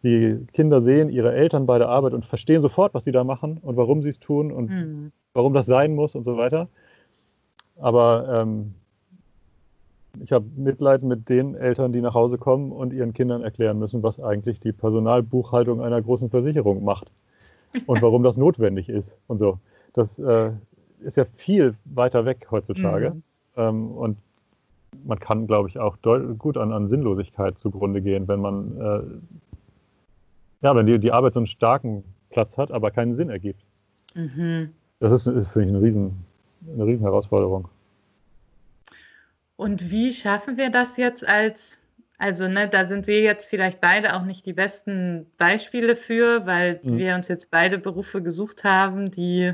Die 0.05 0.47
Kinder 0.53 0.83
sehen 0.83 1.09
ihre 1.09 1.35
Eltern 1.35 1.67
bei 1.67 1.79
der 1.79 1.89
Arbeit 1.89 2.13
und 2.13 2.25
verstehen 2.27 2.63
sofort, 2.63 2.95
was 2.95 3.05
sie 3.05 3.13
da 3.13 3.25
machen 3.25 3.59
und 3.63 3.77
warum 3.77 4.03
sie 4.03 4.11
es 4.11 4.21
tun 4.21 4.53
und 4.53 4.71
mhm 4.71 5.13
warum 5.35 5.53
das 5.53 5.67
sein 5.67 5.95
muss 5.95 6.15
und 6.15 6.25
so 6.25 6.39
weiter. 6.39 6.69
Aber 7.79 8.41
ähm, 8.41 8.75
ich 10.23 10.33
habe 10.33 10.47
Mitleid 10.57 11.03
mit 11.03 11.29
den 11.29 11.57
Eltern, 11.57 11.93
die 11.93 12.01
nach 12.01 12.15
Hause 12.15 12.39
kommen 12.39 12.71
und 12.71 12.93
ihren 12.93 13.13
Kindern 13.13 13.43
erklären 13.43 13.79
müssen, 13.81 14.03
was 14.03 14.21
eigentlich 14.21 14.61
die 14.61 14.73
Personalbuchhaltung 14.73 15.83
einer 15.83 16.01
großen 16.01 16.31
Versicherung 16.31 16.85
macht 16.85 17.11
und 17.87 18.01
warum 18.01 18.23
das 18.23 18.37
notwendig 18.37 18.89
ist 18.89 19.13
und 19.27 19.39
so. 19.39 19.59
Das 19.93 20.19
äh, 20.21 20.53
ist 21.01 21.17
ja 21.17 21.25
viel 21.37 21.75
weiter 21.85 22.25
weg 22.25 22.47
heutzutage. 22.51 23.11
Mhm. 23.11 23.23
Ähm, 23.57 23.91
und 23.91 24.19
man 25.05 25.19
kann, 25.19 25.49
glaube 25.49 25.69
ich, 25.69 25.81
auch 25.81 25.97
gut 26.39 26.57
an, 26.57 26.73
an, 26.73 26.89
Sinnlosigkeit 26.89 27.59
zugrunde 27.59 28.01
gehen, 28.01 28.29
wenn 28.29 28.41
man, 28.41 28.81
äh, 28.81 29.01
ja, 30.65 30.75
wenn 30.75 30.87
die, 30.87 30.99
die 30.99 31.13
Arbeit 31.13 31.35
so 31.35 31.41
einen 31.41 31.47
starken 31.47 32.03
Platz 32.31 32.57
hat, 32.57 32.73
aber 32.73 32.91
keinen 32.91 33.15
Sinn 33.15 33.29
ergibt. 33.29 33.63
Mhm. 34.15 34.71
Das 34.99 35.13
ist, 35.13 35.27
ist 35.27 35.49
für 35.49 35.59
mich 35.59 35.69
eine 35.69 35.83
riesen, 35.83 36.25
eine 36.73 36.87
riesen 36.87 37.03
Herausforderung. 37.03 37.69
Und 39.57 39.91
wie 39.91 40.11
schaffen 40.11 40.57
wir 40.57 40.71
das 40.71 40.97
jetzt 40.97 41.29
als, 41.29 41.79
also 42.17 42.49
ne, 42.49 42.67
da 42.67 42.87
sind 42.87 43.07
wir 43.07 43.21
jetzt 43.21 43.51
vielleicht 43.51 43.83
beide 43.83 44.17
auch 44.17 44.25
nicht 44.25 44.47
die 44.47 44.55
besten 44.55 45.27
Beispiele 45.37 45.97
für, 45.97 46.47
weil 46.47 46.81
mhm. 46.83 46.97
wir 46.97 47.15
uns 47.15 47.29
jetzt 47.29 47.51
beide 47.51 47.79
Berufe 47.79 48.23
gesucht 48.23 48.65
haben, 48.65 49.11
die 49.11 49.53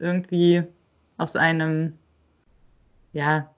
irgendwie 0.00 0.64
aus 1.18 1.36
einem, 1.36 1.94
ja, 3.12 3.48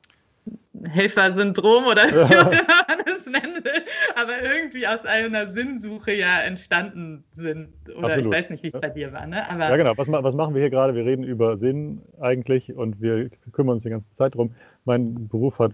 Helfersyndrom 0.84 1.84
oder 1.84 2.02
wie 2.10 2.66
man 2.66 3.04
das 3.04 3.26
nennen 3.26 3.64
will, 3.64 3.84
aber 4.14 4.42
irgendwie 4.42 4.86
aus 4.86 5.04
einer 5.04 5.52
Sinnsuche 5.52 6.12
ja 6.12 6.40
entstanden 6.40 7.24
sind. 7.32 7.68
Oder 7.96 8.14
Absolut. 8.14 8.26
ich 8.26 8.40
weiß 8.40 8.50
nicht, 8.50 8.62
wie 8.62 8.68
es 8.68 8.80
bei 8.80 8.88
dir 8.88 9.12
war. 9.12 9.26
Ne? 9.26 9.48
Aber 9.50 9.68
ja, 9.68 9.76
genau. 9.76 9.92
Was, 9.96 10.08
was, 10.08 10.34
machen 10.34 10.54
wir 10.54 10.60
hier 10.60 10.70
gerade? 10.70 10.94
Wir 10.94 11.04
reden 11.04 11.24
über 11.24 11.58
Sinn 11.58 12.00
eigentlich 12.20 12.74
und 12.74 13.00
wir 13.00 13.30
kümmern 13.52 13.74
uns 13.74 13.82
die 13.82 13.90
ganze 13.90 14.14
Zeit 14.16 14.34
drum. 14.34 14.54
mein 14.84 15.28
Beruf 15.28 15.58
hat 15.58 15.72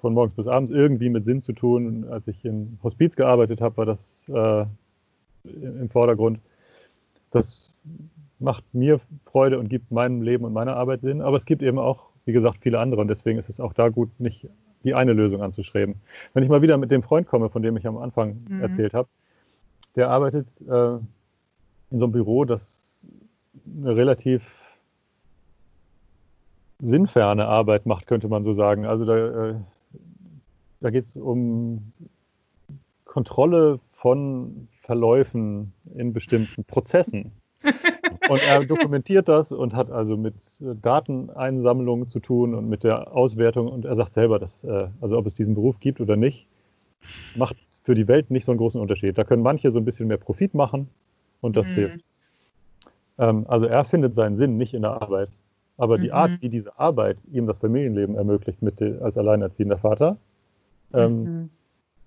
von 0.00 0.14
morgens 0.14 0.34
bis 0.34 0.46
abends 0.46 0.70
irgendwie 0.70 1.08
mit 1.08 1.24
Sinn 1.24 1.40
zu 1.40 1.52
tun. 1.52 2.06
Als 2.10 2.26
ich 2.26 2.44
im 2.44 2.78
Hospiz 2.82 3.14
gearbeitet 3.16 3.60
habe, 3.60 3.76
war 3.76 3.86
das 3.86 4.28
äh, 4.28 4.64
im 5.44 5.88
Vordergrund. 5.90 6.40
Das 7.30 7.70
macht 8.38 8.64
mir 8.72 9.00
Freude 9.24 9.58
und 9.58 9.68
gibt 9.68 9.90
meinem 9.90 10.22
Leben 10.22 10.44
und 10.44 10.52
meiner 10.52 10.76
Arbeit 10.76 11.00
Sinn. 11.00 11.20
Aber 11.20 11.36
es 11.36 11.44
gibt 11.44 11.62
eben 11.62 11.78
auch, 11.78 12.07
wie 12.28 12.32
gesagt, 12.34 12.58
viele 12.60 12.78
andere 12.78 13.00
und 13.00 13.08
deswegen 13.08 13.38
ist 13.38 13.48
es 13.48 13.58
auch 13.58 13.72
da 13.72 13.88
gut, 13.88 14.10
nicht 14.20 14.46
die 14.84 14.94
eine 14.94 15.14
Lösung 15.14 15.40
anzustreben. 15.40 15.94
Wenn 16.34 16.44
ich 16.44 16.50
mal 16.50 16.60
wieder 16.60 16.76
mit 16.76 16.90
dem 16.90 17.02
Freund 17.02 17.26
komme, 17.26 17.48
von 17.48 17.62
dem 17.62 17.74
ich 17.78 17.86
am 17.86 17.96
Anfang 17.96 18.44
mhm. 18.46 18.60
erzählt 18.60 18.92
habe, 18.92 19.08
der 19.96 20.10
arbeitet 20.10 20.46
äh, 20.60 20.96
in 21.90 21.98
so 21.98 22.04
einem 22.04 22.12
Büro, 22.12 22.44
das 22.44 22.60
eine 23.66 23.96
relativ 23.96 24.42
sinnferne 26.80 27.46
Arbeit 27.46 27.86
macht, 27.86 28.06
könnte 28.06 28.28
man 28.28 28.44
so 28.44 28.52
sagen. 28.52 28.84
Also 28.84 29.06
da, 29.06 29.48
äh, 29.48 29.54
da 30.80 30.90
geht 30.90 31.06
es 31.06 31.16
um 31.16 31.92
Kontrolle 33.06 33.80
von 33.94 34.68
Verläufen 34.82 35.72
in 35.94 36.12
bestimmten 36.12 36.62
Prozessen. 36.64 37.32
Und 38.28 38.42
er 38.46 38.64
dokumentiert 38.64 39.28
das 39.28 39.52
und 39.52 39.74
hat 39.74 39.90
also 39.90 40.16
mit 40.16 40.34
Dateneinsammlung 40.60 42.10
zu 42.10 42.20
tun 42.20 42.54
und 42.54 42.68
mit 42.68 42.84
der 42.84 43.12
Auswertung. 43.12 43.68
Und 43.68 43.84
er 43.84 43.96
sagt 43.96 44.14
selber, 44.14 44.38
dass, 44.38 44.62
äh, 44.64 44.88
also 45.00 45.16
ob 45.16 45.26
es 45.26 45.34
diesen 45.34 45.54
Beruf 45.54 45.80
gibt 45.80 46.00
oder 46.00 46.16
nicht, 46.16 46.46
macht 47.36 47.56
für 47.84 47.94
die 47.94 48.06
Welt 48.06 48.30
nicht 48.30 48.44
so 48.44 48.52
einen 48.52 48.58
großen 48.58 48.80
Unterschied. 48.80 49.16
Da 49.16 49.24
können 49.24 49.42
manche 49.42 49.72
so 49.72 49.78
ein 49.78 49.84
bisschen 49.84 50.08
mehr 50.08 50.18
Profit 50.18 50.54
machen 50.54 50.88
und 51.40 51.56
das 51.56 51.66
mhm. 51.66 51.74
hilft. 51.74 52.04
Ähm, 53.18 53.46
also 53.48 53.66
er 53.66 53.84
findet 53.84 54.14
seinen 54.14 54.36
Sinn 54.36 54.56
nicht 54.56 54.74
in 54.74 54.82
der 54.82 55.00
Arbeit. 55.02 55.30
Aber 55.76 55.96
die 55.96 56.10
Art, 56.12 56.32
mhm. 56.32 56.38
wie 56.40 56.48
diese 56.48 56.78
Arbeit 56.78 57.18
ihm 57.32 57.46
das 57.46 57.58
Familienleben 57.58 58.16
ermöglicht 58.16 58.62
mit, 58.62 58.82
als 58.82 59.16
alleinerziehender 59.16 59.78
Vater, 59.78 60.16
ähm, 60.92 61.22
mhm. 61.22 61.50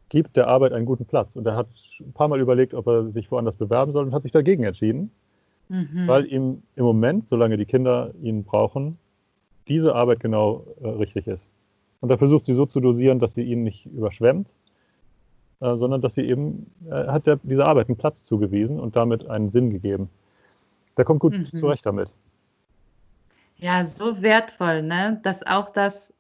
gibt 0.10 0.36
der 0.36 0.48
Arbeit 0.48 0.74
einen 0.74 0.86
guten 0.86 1.06
Platz. 1.06 1.36
Und 1.36 1.48
er 1.48 1.56
hat 1.56 1.68
ein 2.00 2.12
paar 2.12 2.28
Mal 2.28 2.42
überlegt, 2.42 2.74
ob 2.74 2.88
er 2.88 3.10
sich 3.12 3.32
woanders 3.32 3.56
bewerben 3.56 3.94
soll 3.94 4.06
und 4.06 4.14
hat 4.14 4.24
sich 4.24 4.34
dagegen 4.34 4.64
entschieden, 4.64 5.12
mhm. 5.72 6.08
weil 6.08 6.26
ihm 6.26 6.64
im 6.76 6.84
Moment, 6.84 7.28
solange 7.30 7.58
die 7.58 7.66
Kinder 7.66 8.14
ihn 8.22 8.44
brauchen, 8.44 8.98
diese 9.68 9.96
Arbeit 9.96 10.20
genau 10.20 10.66
äh, 10.82 10.88
richtig 10.88 11.28
ist. 11.28 11.50
Und 12.02 12.10
er 12.10 12.18
versucht 12.18 12.46
sie 12.46 12.54
so 12.54 12.66
zu 12.66 12.80
dosieren, 12.80 13.20
dass 13.20 13.34
sie 13.36 13.44
ihn 13.44 13.64
nicht 13.64 13.86
überschwemmt, 13.86 14.48
äh, 15.62 15.76
sondern 15.78 16.02
dass 16.02 16.16
sie 16.16 16.24
eben, 16.24 16.70
er 16.90 17.14
hat 17.14 17.26
der, 17.26 17.38
dieser 17.44 17.68
Arbeit 17.68 17.88
einen 17.88 17.98
Platz 17.98 18.26
zugewiesen 18.26 18.80
und 18.80 18.96
damit 18.96 19.28
einen 19.30 19.52
Sinn 19.52 19.70
gegeben. 19.70 20.10
Der 20.98 21.06
kommt 21.06 21.22
gut 21.22 21.34
mhm. 21.38 21.60
zurecht 21.60 21.86
damit. 21.86 22.10
Ja, 23.58 23.86
so 23.86 24.22
wertvoll, 24.22 24.82
ne? 24.82 25.20
Dass 25.24 25.46
auch 25.46 25.70
das, 25.70 26.14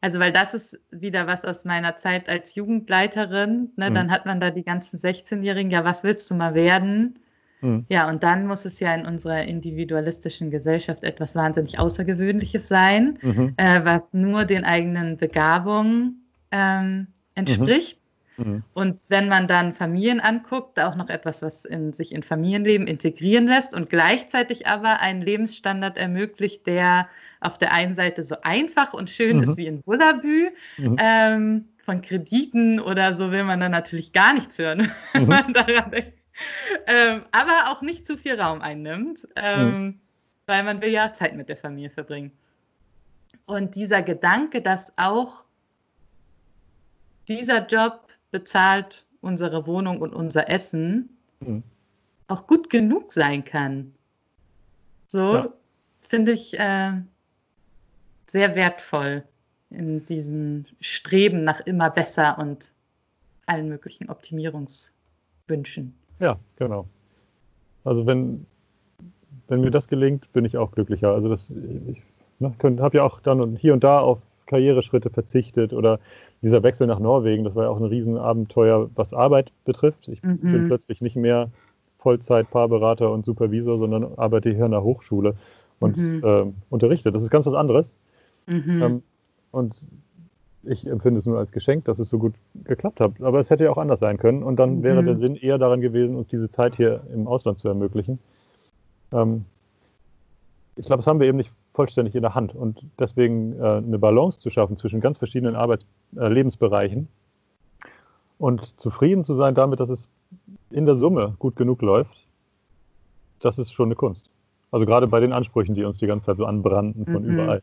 also 0.00 0.20
weil 0.20 0.30
das 0.30 0.54
ist 0.54 0.78
wieder 0.90 1.26
was 1.26 1.44
aus 1.44 1.64
meiner 1.64 1.96
Zeit 1.96 2.28
als 2.28 2.54
Jugendleiterin, 2.54 3.72
ne? 3.76 3.90
Mhm. 3.90 3.94
Dann 3.94 4.10
hat 4.10 4.26
man 4.26 4.40
da 4.40 4.50
die 4.50 4.62
ganzen 4.62 5.00
16-Jährigen, 5.00 5.72
ja, 5.72 5.84
was 5.84 6.04
willst 6.04 6.30
du 6.30 6.34
mal 6.34 6.54
werden? 6.54 7.18
Mhm. 7.62 7.86
Ja, 7.88 8.08
und 8.08 8.22
dann 8.22 8.46
muss 8.46 8.64
es 8.64 8.80
ja 8.80 8.94
in 8.94 9.06
unserer 9.06 9.44
individualistischen 9.44 10.50
Gesellschaft 10.50 11.04
etwas 11.04 11.34
wahnsinnig 11.34 11.78
Außergewöhnliches 11.78 12.68
sein, 12.68 13.18
mhm. 13.22 13.54
äh, 13.56 13.84
was 13.84 14.02
nur 14.12 14.44
den 14.44 14.64
eigenen 14.64 15.16
Begabungen 15.16 16.26
ähm, 16.50 17.06
entspricht. 17.34 17.98
Mhm. 18.36 18.62
Und 18.74 18.98
wenn 19.08 19.28
man 19.28 19.46
dann 19.46 19.72
Familien 19.72 20.20
anguckt, 20.20 20.80
auch 20.80 20.96
noch 20.96 21.08
etwas, 21.08 21.42
was 21.42 21.64
in, 21.64 21.92
sich 21.92 22.12
in 22.12 22.22
Familienleben 22.22 22.86
integrieren 22.86 23.46
lässt 23.46 23.74
und 23.74 23.88
gleichzeitig 23.90 24.66
aber 24.66 25.00
einen 25.00 25.22
Lebensstandard 25.22 25.98
ermöglicht, 25.98 26.66
der 26.66 27.08
auf 27.40 27.58
der 27.58 27.72
einen 27.72 27.94
Seite 27.94 28.22
so 28.22 28.36
einfach 28.42 28.92
und 28.92 29.10
schön 29.10 29.38
mhm. 29.38 29.42
ist 29.44 29.56
wie 29.56 29.66
in 29.66 29.82
Bullabü. 29.82 30.50
Mhm. 30.78 30.96
Ähm, 30.98 31.64
von 31.84 32.00
Krediten 32.00 32.78
oder 32.78 33.12
so 33.12 33.32
will 33.32 33.42
man 33.42 33.58
dann 33.58 33.72
natürlich 33.72 34.12
gar 34.12 34.34
nichts 34.34 34.58
hören, 34.58 34.88
wenn 35.12 35.24
mhm. 35.24 35.28
man 35.28 35.52
daran 35.52 35.90
denkt. 35.90 36.21
Ähm, 36.86 37.26
aber 37.30 37.70
auch 37.70 37.82
nicht 37.82 38.06
zu 38.06 38.16
viel 38.16 38.40
Raum 38.40 38.60
einnimmt, 38.62 39.28
ähm, 39.36 39.66
mhm. 39.66 40.00
weil 40.46 40.62
man 40.64 40.80
will 40.80 40.90
ja 40.90 41.12
Zeit 41.12 41.34
mit 41.34 41.48
der 41.48 41.56
Familie 41.56 41.90
verbringen. 41.90 42.32
Und 43.46 43.76
dieser 43.76 44.02
Gedanke, 44.02 44.62
dass 44.62 44.92
auch 44.96 45.44
dieser 47.28 47.66
Job 47.66 48.08
bezahlt 48.30 49.04
unsere 49.20 49.66
Wohnung 49.66 50.00
und 50.00 50.14
unser 50.14 50.48
Essen, 50.48 51.16
mhm. 51.40 51.62
auch 52.28 52.46
gut 52.46 52.70
genug 52.70 53.12
sein 53.12 53.44
kann. 53.44 53.94
So 55.06 55.34
ja. 55.34 55.52
finde 56.00 56.32
ich 56.32 56.58
äh, 56.58 56.92
sehr 58.26 58.56
wertvoll 58.56 59.24
in 59.70 60.04
diesem 60.06 60.66
Streben 60.80 61.44
nach 61.44 61.60
immer 61.60 61.90
besser 61.90 62.38
und 62.38 62.72
allen 63.46 63.68
möglichen 63.68 64.10
Optimierungswünschen. 64.10 65.94
Ja, 66.22 66.38
genau. 66.56 66.86
Also 67.82 68.06
wenn, 68.06 68.46
wenn 69.48 69.60
mir 69.60 69.72
das 69.72 69.88
gelingt, 69.88 70.32
bin 70.32 70.44
ich 70.44 70.56
auch 70.56 70.70
glücklicher. 70.70 71.12
Also 71.12 71.28
das, 71.28 71.50
ich 71.88 72.00
ne, 72.38 72.54
habe 72.62 72.96
ja 72.96 73.02
auch 73.02 73.20
dann 73.20 73.56
hier 73.56 73.72
und 73.72 73.82
da 73.82 73.98
auf 73.98 74.20
Karriereschritte 74.46 75.10
verzichtet 75.10 75.72
oder 75.72 75.98
dieser 76.40 76.62
Wechsel 76.62 76.86
nach 76.86 77.00
Norwegen, 77.00 77.42
das 77.42 77.56
war 77.56 77.64
ja 77.64 77.70
auch 77.70 77.80
ein 77.80 77.86
Riesenabenteuer, 77.86 78.88
was 78.94 79.12
Arbeit 79.12 79.50
betrifft. 79.64 80.06
Ich 80.06 80.22
mhm. 80.22 80.38
bin 80.40 80.66
plötzlich 80.68 81.00
nicht 81.00 81.16
mehr 81.16 81.50
Vollzeit-Paarberater 81.98 83.10
und 83.10 83.24
Supervisor, 83.24 83.78
sondern 83.78 84.16
arbeite 84.16 84.50
hier 84.50 84.64
an 84.64 84.70
der 84.70 84.82
Hochschule 84.82 85.34
und 85.80 85.96
mhm. 85.96 86.22
äh, 86.24 86.44
unterrichte. 86.70 87.10
Das 87.10 87.22
ist 87.22 87.30
ganz 87.30 87.46
was 87.46 87.54
anderes. 87.54 87.96
Mhm. 88.46 88.82
Ähm, 88.82 89.02
und 89.50 89.74
ich 90.64 90.86
empfinde 90.86 91.20
es 91.20 91.26
nur 91.26 91.38
als 91.38 91.52
Geschenk, 91.52 91.84
dass 91.86 91.98
es 91.98 92.08
so 92.08 92.18
gut 92.18 92.34
geklappt 92.64 93.00
hat. 93.00 93.20
Aber 93.20 93.40
es 93.40 93.50
hätte 93.50 93.64
ja 93.64 93.70
auch 93.70 93.78
anders 93.78 94.00
sein 94.00 94.18
können. 94.18 94.42
Und 94.42 94.56
dann 94.56 94.82
wäre 94.82 95.02
der 95.02 95.14
mhm. 95.14 95.20
Sinn 95.20 95.36
eher 95.36 95.58
daran 95.58 95.80
gewesen, 95.80 96.16
uns 96.16 96.28
diese 96.28 96.50
Zeit 96.50 96.76
hier 96.76 97.02
im 97.12 97.26
Ausland 97.26 97.58
zu 97.58 97.68
ermöglichen. 97.68 98.18
Ähm, 99.12 99.44
ich 100.76 100.86
glaube, 100.86 101.00
das 101.00 101.06
haben 101.06 101.20
wir 101.20 101.26
eben 101.26 101.38
nicht 101.38 101.52
vollständig 101.74 102.14
in 102.14 102.22
der 102.22 102.34
Hand. 102.34 102.54
Und 102.54 102.82
deswegen 102.98 103.58
äh, 103.58 103.76
eine 103.78 103.98
Balance 103.98 104.38
zu 104.38 104.50
schaffen 104.50 104.76
zwischen 104.76 105.00
ganz 105.00 105.18
verschiedenen 105.18 105.56
Arbeits 105.56 105.84
äh, 106.16 106.28
Lebensbereichen 106.28 107.08
und 108.38 108.72
zufrieden 108.78 109.24
zu 109.24 109.34
sein 109.34 109.54
damit, 109.54 109.80
dass 109.80 109.90
es 109.90 110.08
in 110.70 110.86
der 110.86 110.96
Summe 110.96 111.34
gut 111.38 111.56
genug 111.56 111.82
läuft, 111.82 112.26
das 113.40 113.58
ist 113.58 113.72
schon 113.72 113.88
eine 113.88 113.96
Kunst. 113.96 114.30
Also 114.70 114.86
gerade 114.86 115.06
bei 115.06 115.20
den 115.20 115.32
Ansprüchen, 115.32 115.74
die 115.74 115.84
uns 115.84 115.98
die 115.98 116.06
ganze 116.06 116.26
Zeit 116.26 116.38
so 116.38 116.46
anbrannten 116.46 117.04
von 117.04 117.24
mhm. 117.24 117.30
überall. 117.30 117.62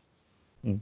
Mhm. 0.62 0.80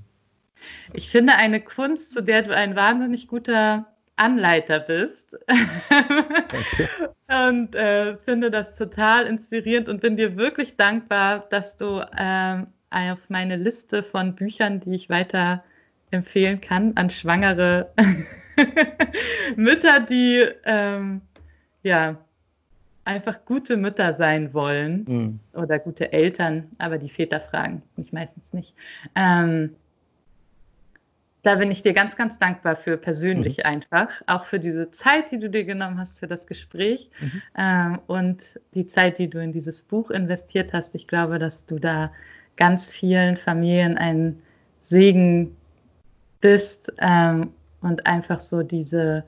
Ich 0.95 1.11
finde 1.11 1.35
eine 1.35 1.61
Kunst, 1.61 2.13
zu 2.13 2.23
der 2.23 2.43
du 2.43 2.55
ein 2.55 2.77
wahnsinnig 2.77 3.29
guter 3.29 3.87
Anleiter 4.17 4.81
bist. 4.81 5.37
Okay. 5.49 6.89
und 7.29 7.75
äh, 7.75 8.17
finde 8.17 8.51
das 8.51 8.77
total 8.77 9.27
inspirierend 9.27 9.89
und 9.89 10.01
bin 10.01 10.17
dir 10.17 10.37
wirklich 10.37 10.77
dankbar, 10.77 11.47
dass 11.51 11.77
du 11.77 12.03
ähm, 12.19 12.69
auf 12.91 13.29
meine 13.29 13.57
Liste 13.57 14.03
von 14.03 14.35
Büchern, 14.35 14.81
die 14.81 14.95
ich 14.95 15.11
weiter 15.11 15.63
empfehlen 16.11 16.61
kann, 16.61 16.93
an 16.97 17.11
schwangere 17.11 17.93
Mütter, 19.57 20.01
die 20.01 20.45
ähm, 20.65 21.21
ja 21.83 22.17
einfach 23.05 23.45
gute 23.45 23.77
Mütter 23.77 24.15
sein 24.15 24.53
wollen 24.55 25.05
mhm. 25.07 25.41
oder 25.53 25.79
gute 25.79 26.13
Eltern, 26.13 26.71
aber 26.79 26.99
die 26.99 27.09
Väter 27.09 27.41
fragen 27.41 27.83
mich 27.97 28.13
meistens 28.13 28.53
nicht. 28.53 28.75
Ähm, 29.15 29.77
da 31.43 31.55
bin 31.55 31.71
ich 31.71 31.83
dir 31.83 31.93
ganz, 31.93 32.17
ganz 32.17 32.39
dankbar 32.39 32.77
für 32.77 32.97
persönlich 32.97 33.59
mhm. 33.59 33.65
einfach, 33.65 34.09
auch 34.27 34.45
für 34.45 34.59
diese 34.59 34.91
Zeit, 34.91 35.31
die 35.31 35.39
du 35.39 35.49
dir 35.49 35.65
genommen 35.65 35.99
hast 35.99 36.19
für 36.19 36.27
das 36.27 36.47
Gespräch 36.47 37.11
mhm. 37.21 37.43
ähm, 37.57 37.99
und 38.07 38.61
die 38.75 38.87
Zeit, 38.87 39.19
die 39.19 39.31
du 39.31 39.41
in 39.41 39.53
dieses 39.53 39.83
Buch 39.83 40.11
investiert 40.11 40.73
hast. 40.73 40.95
Ich 40.95 41.07
glaube, 41.07 41.39
dass 41.39 41.65
du 41.65 41.79
da 41.79 42.13
ganz 42.57 42.91
vielen 42.91 43.37
Familien 43.37 43.97
ein 43.97 44.43
Segen 44.83 45.57
bist 46.41 46.93
ähm, 46.99 47.53
und 47.81 48.07
einfach 48.07 48.41
so 48.41 48.63
diese, 48.63 49.25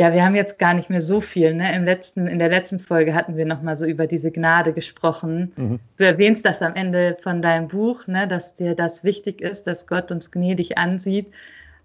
ja, 0.00 0.12
wir 0.14 0.24
haben 0.24 0.34
jetzt 0.34 0.58
gar 0.58 0.74
nicht 0.74 0.90
mehr 0.90 1.00
so 1.00 1.20
viel. 1.20 1.54
Ne? 1.54 1.74
Im 1.74 1.84
letzten, 1.84 2.26
in 2.26 2.38
der 2.38 2.48
letzten 2.48 2.78
Folge 2.78 3.14
hatten 3.14 3.36
wir 3.36 3.44
nochmal 3.44 3.76
so 3.76 3.86
über 3.86 4.06
diese 4.06 4.30
Gnade 4.30 4.72
gesprochen. 4.72 5.52
Mhm. 5.56 5.80
Du 5.96 6.04
erwähnst 6.04 6.44
das 6.44 6.62
am 6.62 6.74
Ende 6.74 7.16
von 7.20 7.42
deinem 7.42 7.68
Buch, 7.68 8.06
ne? 8.06 8.26
dass 8.26 8.54
dir 8.54 8.74
das 8.74 9.04
wichtig 9.04 9.40
ist, 9.40 9.66
dass 9.66 9.86
Gott 9.86 10.10
uns 10.10 10.30
gnädig 10.30 10.78
ansieht. 10.78 11.30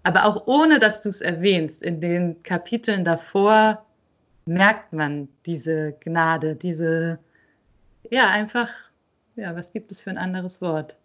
Aber 0.02 0.24
auch 0.24 0.46
ohne, 0.46 0.78
dass 0.78 1.00
du 1.00 1.08
es 1.08 1.20
erwähnst, 1.20 1.82
in 1.82 2.00
den 2.00 2.42
Kapiteln 2.42 3.04
davor 3.04 3.84
merkt 4.46 4.92
man 4.92 5.28
diese 5.44 5.94
Gnade, 6.00 6.54
diese, 6.54 7.18
ja, 8.10 8.30
einfach 8.30 8.70
ja, 9.36 9.54
was 9.54 9.72
gibt 9.72 9.92
es 9.92 10.00
für 10.00 10.10
ein 10.10 10.18
anderes 10.18 10.60
Wort? 10.60 10.96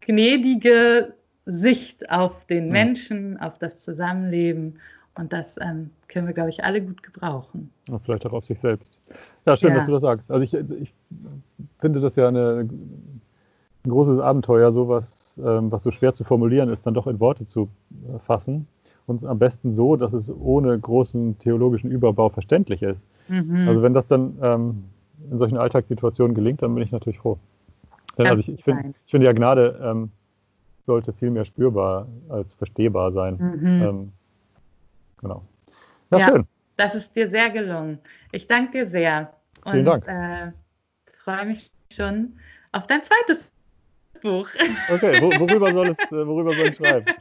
Gnädige 0.00 1.14
Sicht 1.46 2.10
auf 2.10 2.46
den 2.46 2.70
Menschen, 2.70 3.38
auf 3.40 3.58
das 3.58 3.78
Zusammenleben. 3.78 4.78
Und 5.16 5.32
das 5.32 5.56
ähm, 5.60 5.90
können 6.08 6.26
wir, 6.26 6.34
glaube 6.34 6.50
ich, 6.50 6.64
alle 6.64 6.82
gut 6.82 7.02
gebrauchen. 7.02 7.70
Und 7.88 8.02
vielleicht 8.02 8.26
auch 8.26 8.32
auf 8.32 8.44
sich 8.44 8.58
selbst. 8.58 8.98
Ja, 9.46 9.56
schön, 9.56 9.70
ja. 9.70 9.76
dass 9.76 9.86
du 9.86 9.92
das 9.92 10.02
sagst. 10.02 10.30
Also 10.30 10.42
ich, 10.42 10.54
ich 10.54 10.92
finde 11.78 12.00
das 12.00 12.16
ja 12.16 12.28
eine 12.28 12.68
ein 13.84 13.90
großes 13.90 14.18
Abenteuer, 14.18 14.72
sowas, 14.72 15.38
ähm, 15.44 15.70
was 15.70 15.82
so 15.82 15.90
schwer 15.90 16.14
zu 16.14 16.24
formulieren 16.24 16.70
ist, 16.70 16.86
dann 16.86 16.94
doch 16.94 17.06
in 17.06 17.20
Worte 17.20 17.46
zu 17.46 17.68
äh, 18.08 18.18
fassen. 18.20 18.66
Und 19.06 19.24
am 19.26 19.38
besten 19.38 19.74
so, 19.74 19.96
dass 19.96 20.14
es 20.14 20.30
ohne 20.30 20.78
großen 20.78 21.38
theologischen 21.38 21.90
Überbau 21.90 22.30
verständlich 22.30 22.82
ist. 22.82 23.00
Mhm. 23.28 23.68
Also 23.68 23.82
wenn 23.82 23.92
das 23.92 24.06
dann 24.06 24.38
ähm, 24.40 24.84
in 25.30 25.38
solchen 25.38 25.58
Alltagssituationen 25.58 26.34
gelingt, 26.34 26.62
dann 26.62 26.74
bin 26.74 26.82
ich 26.82 26.92
natürlich 26.92 27.18
froh. 27.18 27.38
Denn, 28.16 28.26
also 28.26 28.40
ich, 28.40 28.48
ich 28.48 28.64
finde 28.64 28.94
find 29.06 29.24
ja 29.24 29.32
Gnade 29.32 29.78
ähm, 29.82 30.10
sollte 30.86 31.12
viel 31.12 31.30
mehr 31.30 31.44
spürbar 31.44 32.06
als 32.30 32.52
verstehbar 32.54 33.12
sein. 33.12 33.36
Mhm. 33.36 34.12
Genau. 35.24 35.42
Ja, 36.10 36.18
ja, 36.18 36.26
schön. 36.28 36.46
Das 36.76 36.94
ist 36.94 37.16
dir 37.16 37.28
sehr 37.28 37.48
gelungen. 37.50 37.98
Ich 38.30 38.46
danke 38.46 38.72
dir 38.72 38.86
sehr. 38.86 39.34
Und, 39.64 39.72
Vielen 39.72 39.86
Dank. 39.86 40.06
Äh, 40.06 40.52
freue 41.22 41.46
mich 41.46 41.70
schon 41.90 42.38
auf 42.72 42.86
dein 42.86 43.02
zweites 43.02 43.50
Buch. 44.22 44.48
Okay, 44.90 45.20
wo, 45.20 45.30
worüber, 45.40 45.72
soll 45.72 45.88
es, 45.88 45.98
äh, 45.98 46.26
worüber 46.26 46.52
soll 46.54 46.68
ich 46.68 46.76
schreiben? 46.76 47.06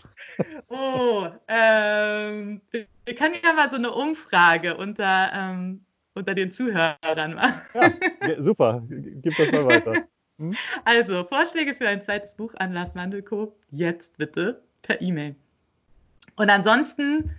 Oh, 0.67 1.27
ähm, 1.47 2.61
wir 2.71 3.15
können 3.15 3.35
ja 3.43 3.53
mal 3.53 3.69
so 3.69 3.75
eine 3.75 3.91
Umfrage 3.91 4.75
unter, 4.75 5.31
ähm, 5.31 5.85
unter 6.15 6.33
den 6.33 6.51
Zuhörern 6.51 7.35
machen. 7.35 7.93
Ja, 8.27 8.41
super, 8.41 8.81
gib 8.87 9.37
das 9.37 9.51
mal 9.51 9.65
weiter. 9.65 10.07
Hm? 10.39 10.55
Also, 10.83 11.23
Vorschläge 11.25 11.75
für 11.75 11.87
ein 11.87 12.01
zweites 12.01 12.33
Buch 12.33 12.55
an 12.55 12.73
Lars 12.73 12.95
Mandelko, 12.95 13.55
jetzt 13.69 14.17
bitte 14.17 14.63
per 14.81 14.99
E-Mail. 14.99 15.35
Und 16.37 16.49
ansonsten 16.49 17.29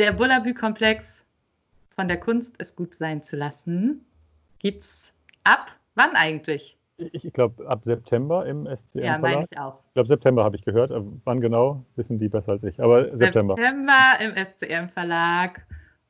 der 0.00 0.12
Bullabü-Komplex 0.12 1.26
von 1.90 2.08
der 2.08 2.18
Kunst, 2.18 2.54
es 2.58 2.74
gut 2.74 2.94
sein 2.94 3.22
zu 3.22 3.36
lassen, 3.36 4.04
gibt 4.58 4.82
es 4.82 5.12
ab 5.44 5.78
wann 5.94 6.16
eigentlich? 6.16 6.78
Ich, 6.96 7.24
ich 7.26 7.32
glaube, 7.32 7.66
ab 7.68 7.84
September 7.84 8.46
im 8.46 8.66
SCM. 8.66 8.98
Ja, 8.98 9.18
meine 9.18 9.46
ich 9.50 9.58
auch. 9.58 9.78
Ich 9.88 9.94
glaube, 9.94 10.08
September 10.08 10.42
habe 10.42 10.56
ich 10.56 10.64
gehört. 10.64 10.90
Wann 11.24 11.40
genau, 11.40 11.84
wissen 11.96 12.18
die 12.18 12.28
besser 12.28 12.52
als 12.52 12.64
ich. 12.64 12.80
Aber 12.80 13.16
September. 13.16 13.56
September 13.56 14.18
im 14.20 14.34
SCM 14.36 14.88
Verlag 14.88 15.66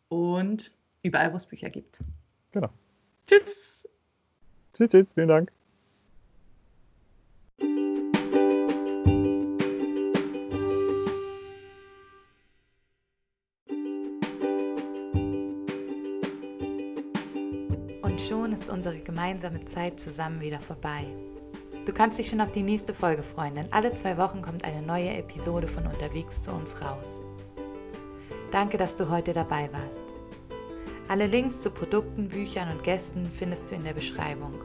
und 0.09 0.71
überall, 1.03 1.33
wo 1.33 1.37
es 1.37 1.47
Bücher 1.47 1.71
gibt. 1.71 2.01
Genau. 2.53 2.69
Tschüss. 3.27 3.89
Tschüss, 4.75 4.91
tschüss. 4.91 5.13
Vielen 5.13 5.29
Dank. 5.29 5.53
Schon 18.51 18.55
ist 18.55 18.71
unsere 18.71 18.99
gemeinsame 18.99 19.65
Zeit 19.65 20.01
zusammen 20.01 20.41
wieder 20.41 20.59
vorbei. 20.59 21.05
Du 21.87 21.93
kannst 21.93 22.19
dich 22.19 22.29
schon 22.29 22.41
auf 22.41 22.51
die 22.51 22.63
nächste 22.63 22.93
Folge 22.93 23.23
freuen, 23.23 23.55
denn 23.55 23.73
alle 23.73 23.95
zwei 23.95 24.17
Wochen 24.17 24.43
kommt 24.43 24.65
eine 24.65 24.83
neue 24.83 25.11
Episode 25.11 25.69
von 25.69 25.87
Unterwegs 25.87 26.43
zu 26.43 26.51
uns 26.51 26.75
raus. 26.83 27.21
Danke, 28.51 28.77
dass 28.77 28.97
du 28.97 29.09
heute 29.09 29.33
dabei 29.33 29.71
warst. 29.73 30.03
Alle 31.07 31.29
Links 31.29 31.61
zu 31.61 31.71
Produkten, 31.71 32.29
Büchern 32.29 32.71
und 32.71 32.83
Gästen 32.83 33.31
findest 33.31 33.71
du 33.71 33.77
in 33.77 33.85
der 33.85 33.95
Beschreibung. 33.95 34.65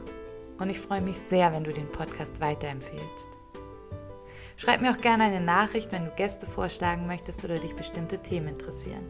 Und 0.58 0.68
ich 0.68 0.80
freue 0.80 1.00
mich 1.00 1.16
sehr, 1.16 1.52
wenn 1.52 1.62
du 1.62 1.72
den 1.72 1.90
Podcast 1.90 2.40
weiterempfehlst. 2.40 3.28
Schreib 4.56 4.80
mir 4.80 4.90
auch 4.90 5.00
gerne 5.00 5.24
eine 5.24 5.40
Nachricht, 5.40 5.92
wenn 5.92 6.06
du 6.06 6.10
Gäste 6.12 6.46
vorschlagen 6.46 7.06
möchtest 7.06 7.44
oder 7.44 7.58
dich 7.58 7.76
bestimmte 7.76 8.18
Themen 8.18 8.48
interessieren. 8.48 9.06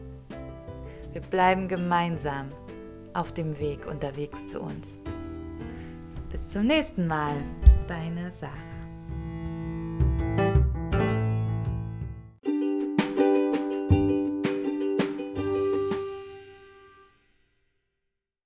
Wir 1.13 1.21
bleiben 1.21 1.67
gemeinsam 1.67 2.49
auf 3.17 3.33
dem 3.33 3.57
Weg 3.59 3.87
unterwegs 3.87 4.45
zu 4.45 4.61
uns. 4.61 4.99
Bis 6.29 6.49
zum 6.49 6.67
nächsten 6.67 7.07
Mal, 7.07 7.35
deine 7.87 8.31
Sarah. 8.31 8.66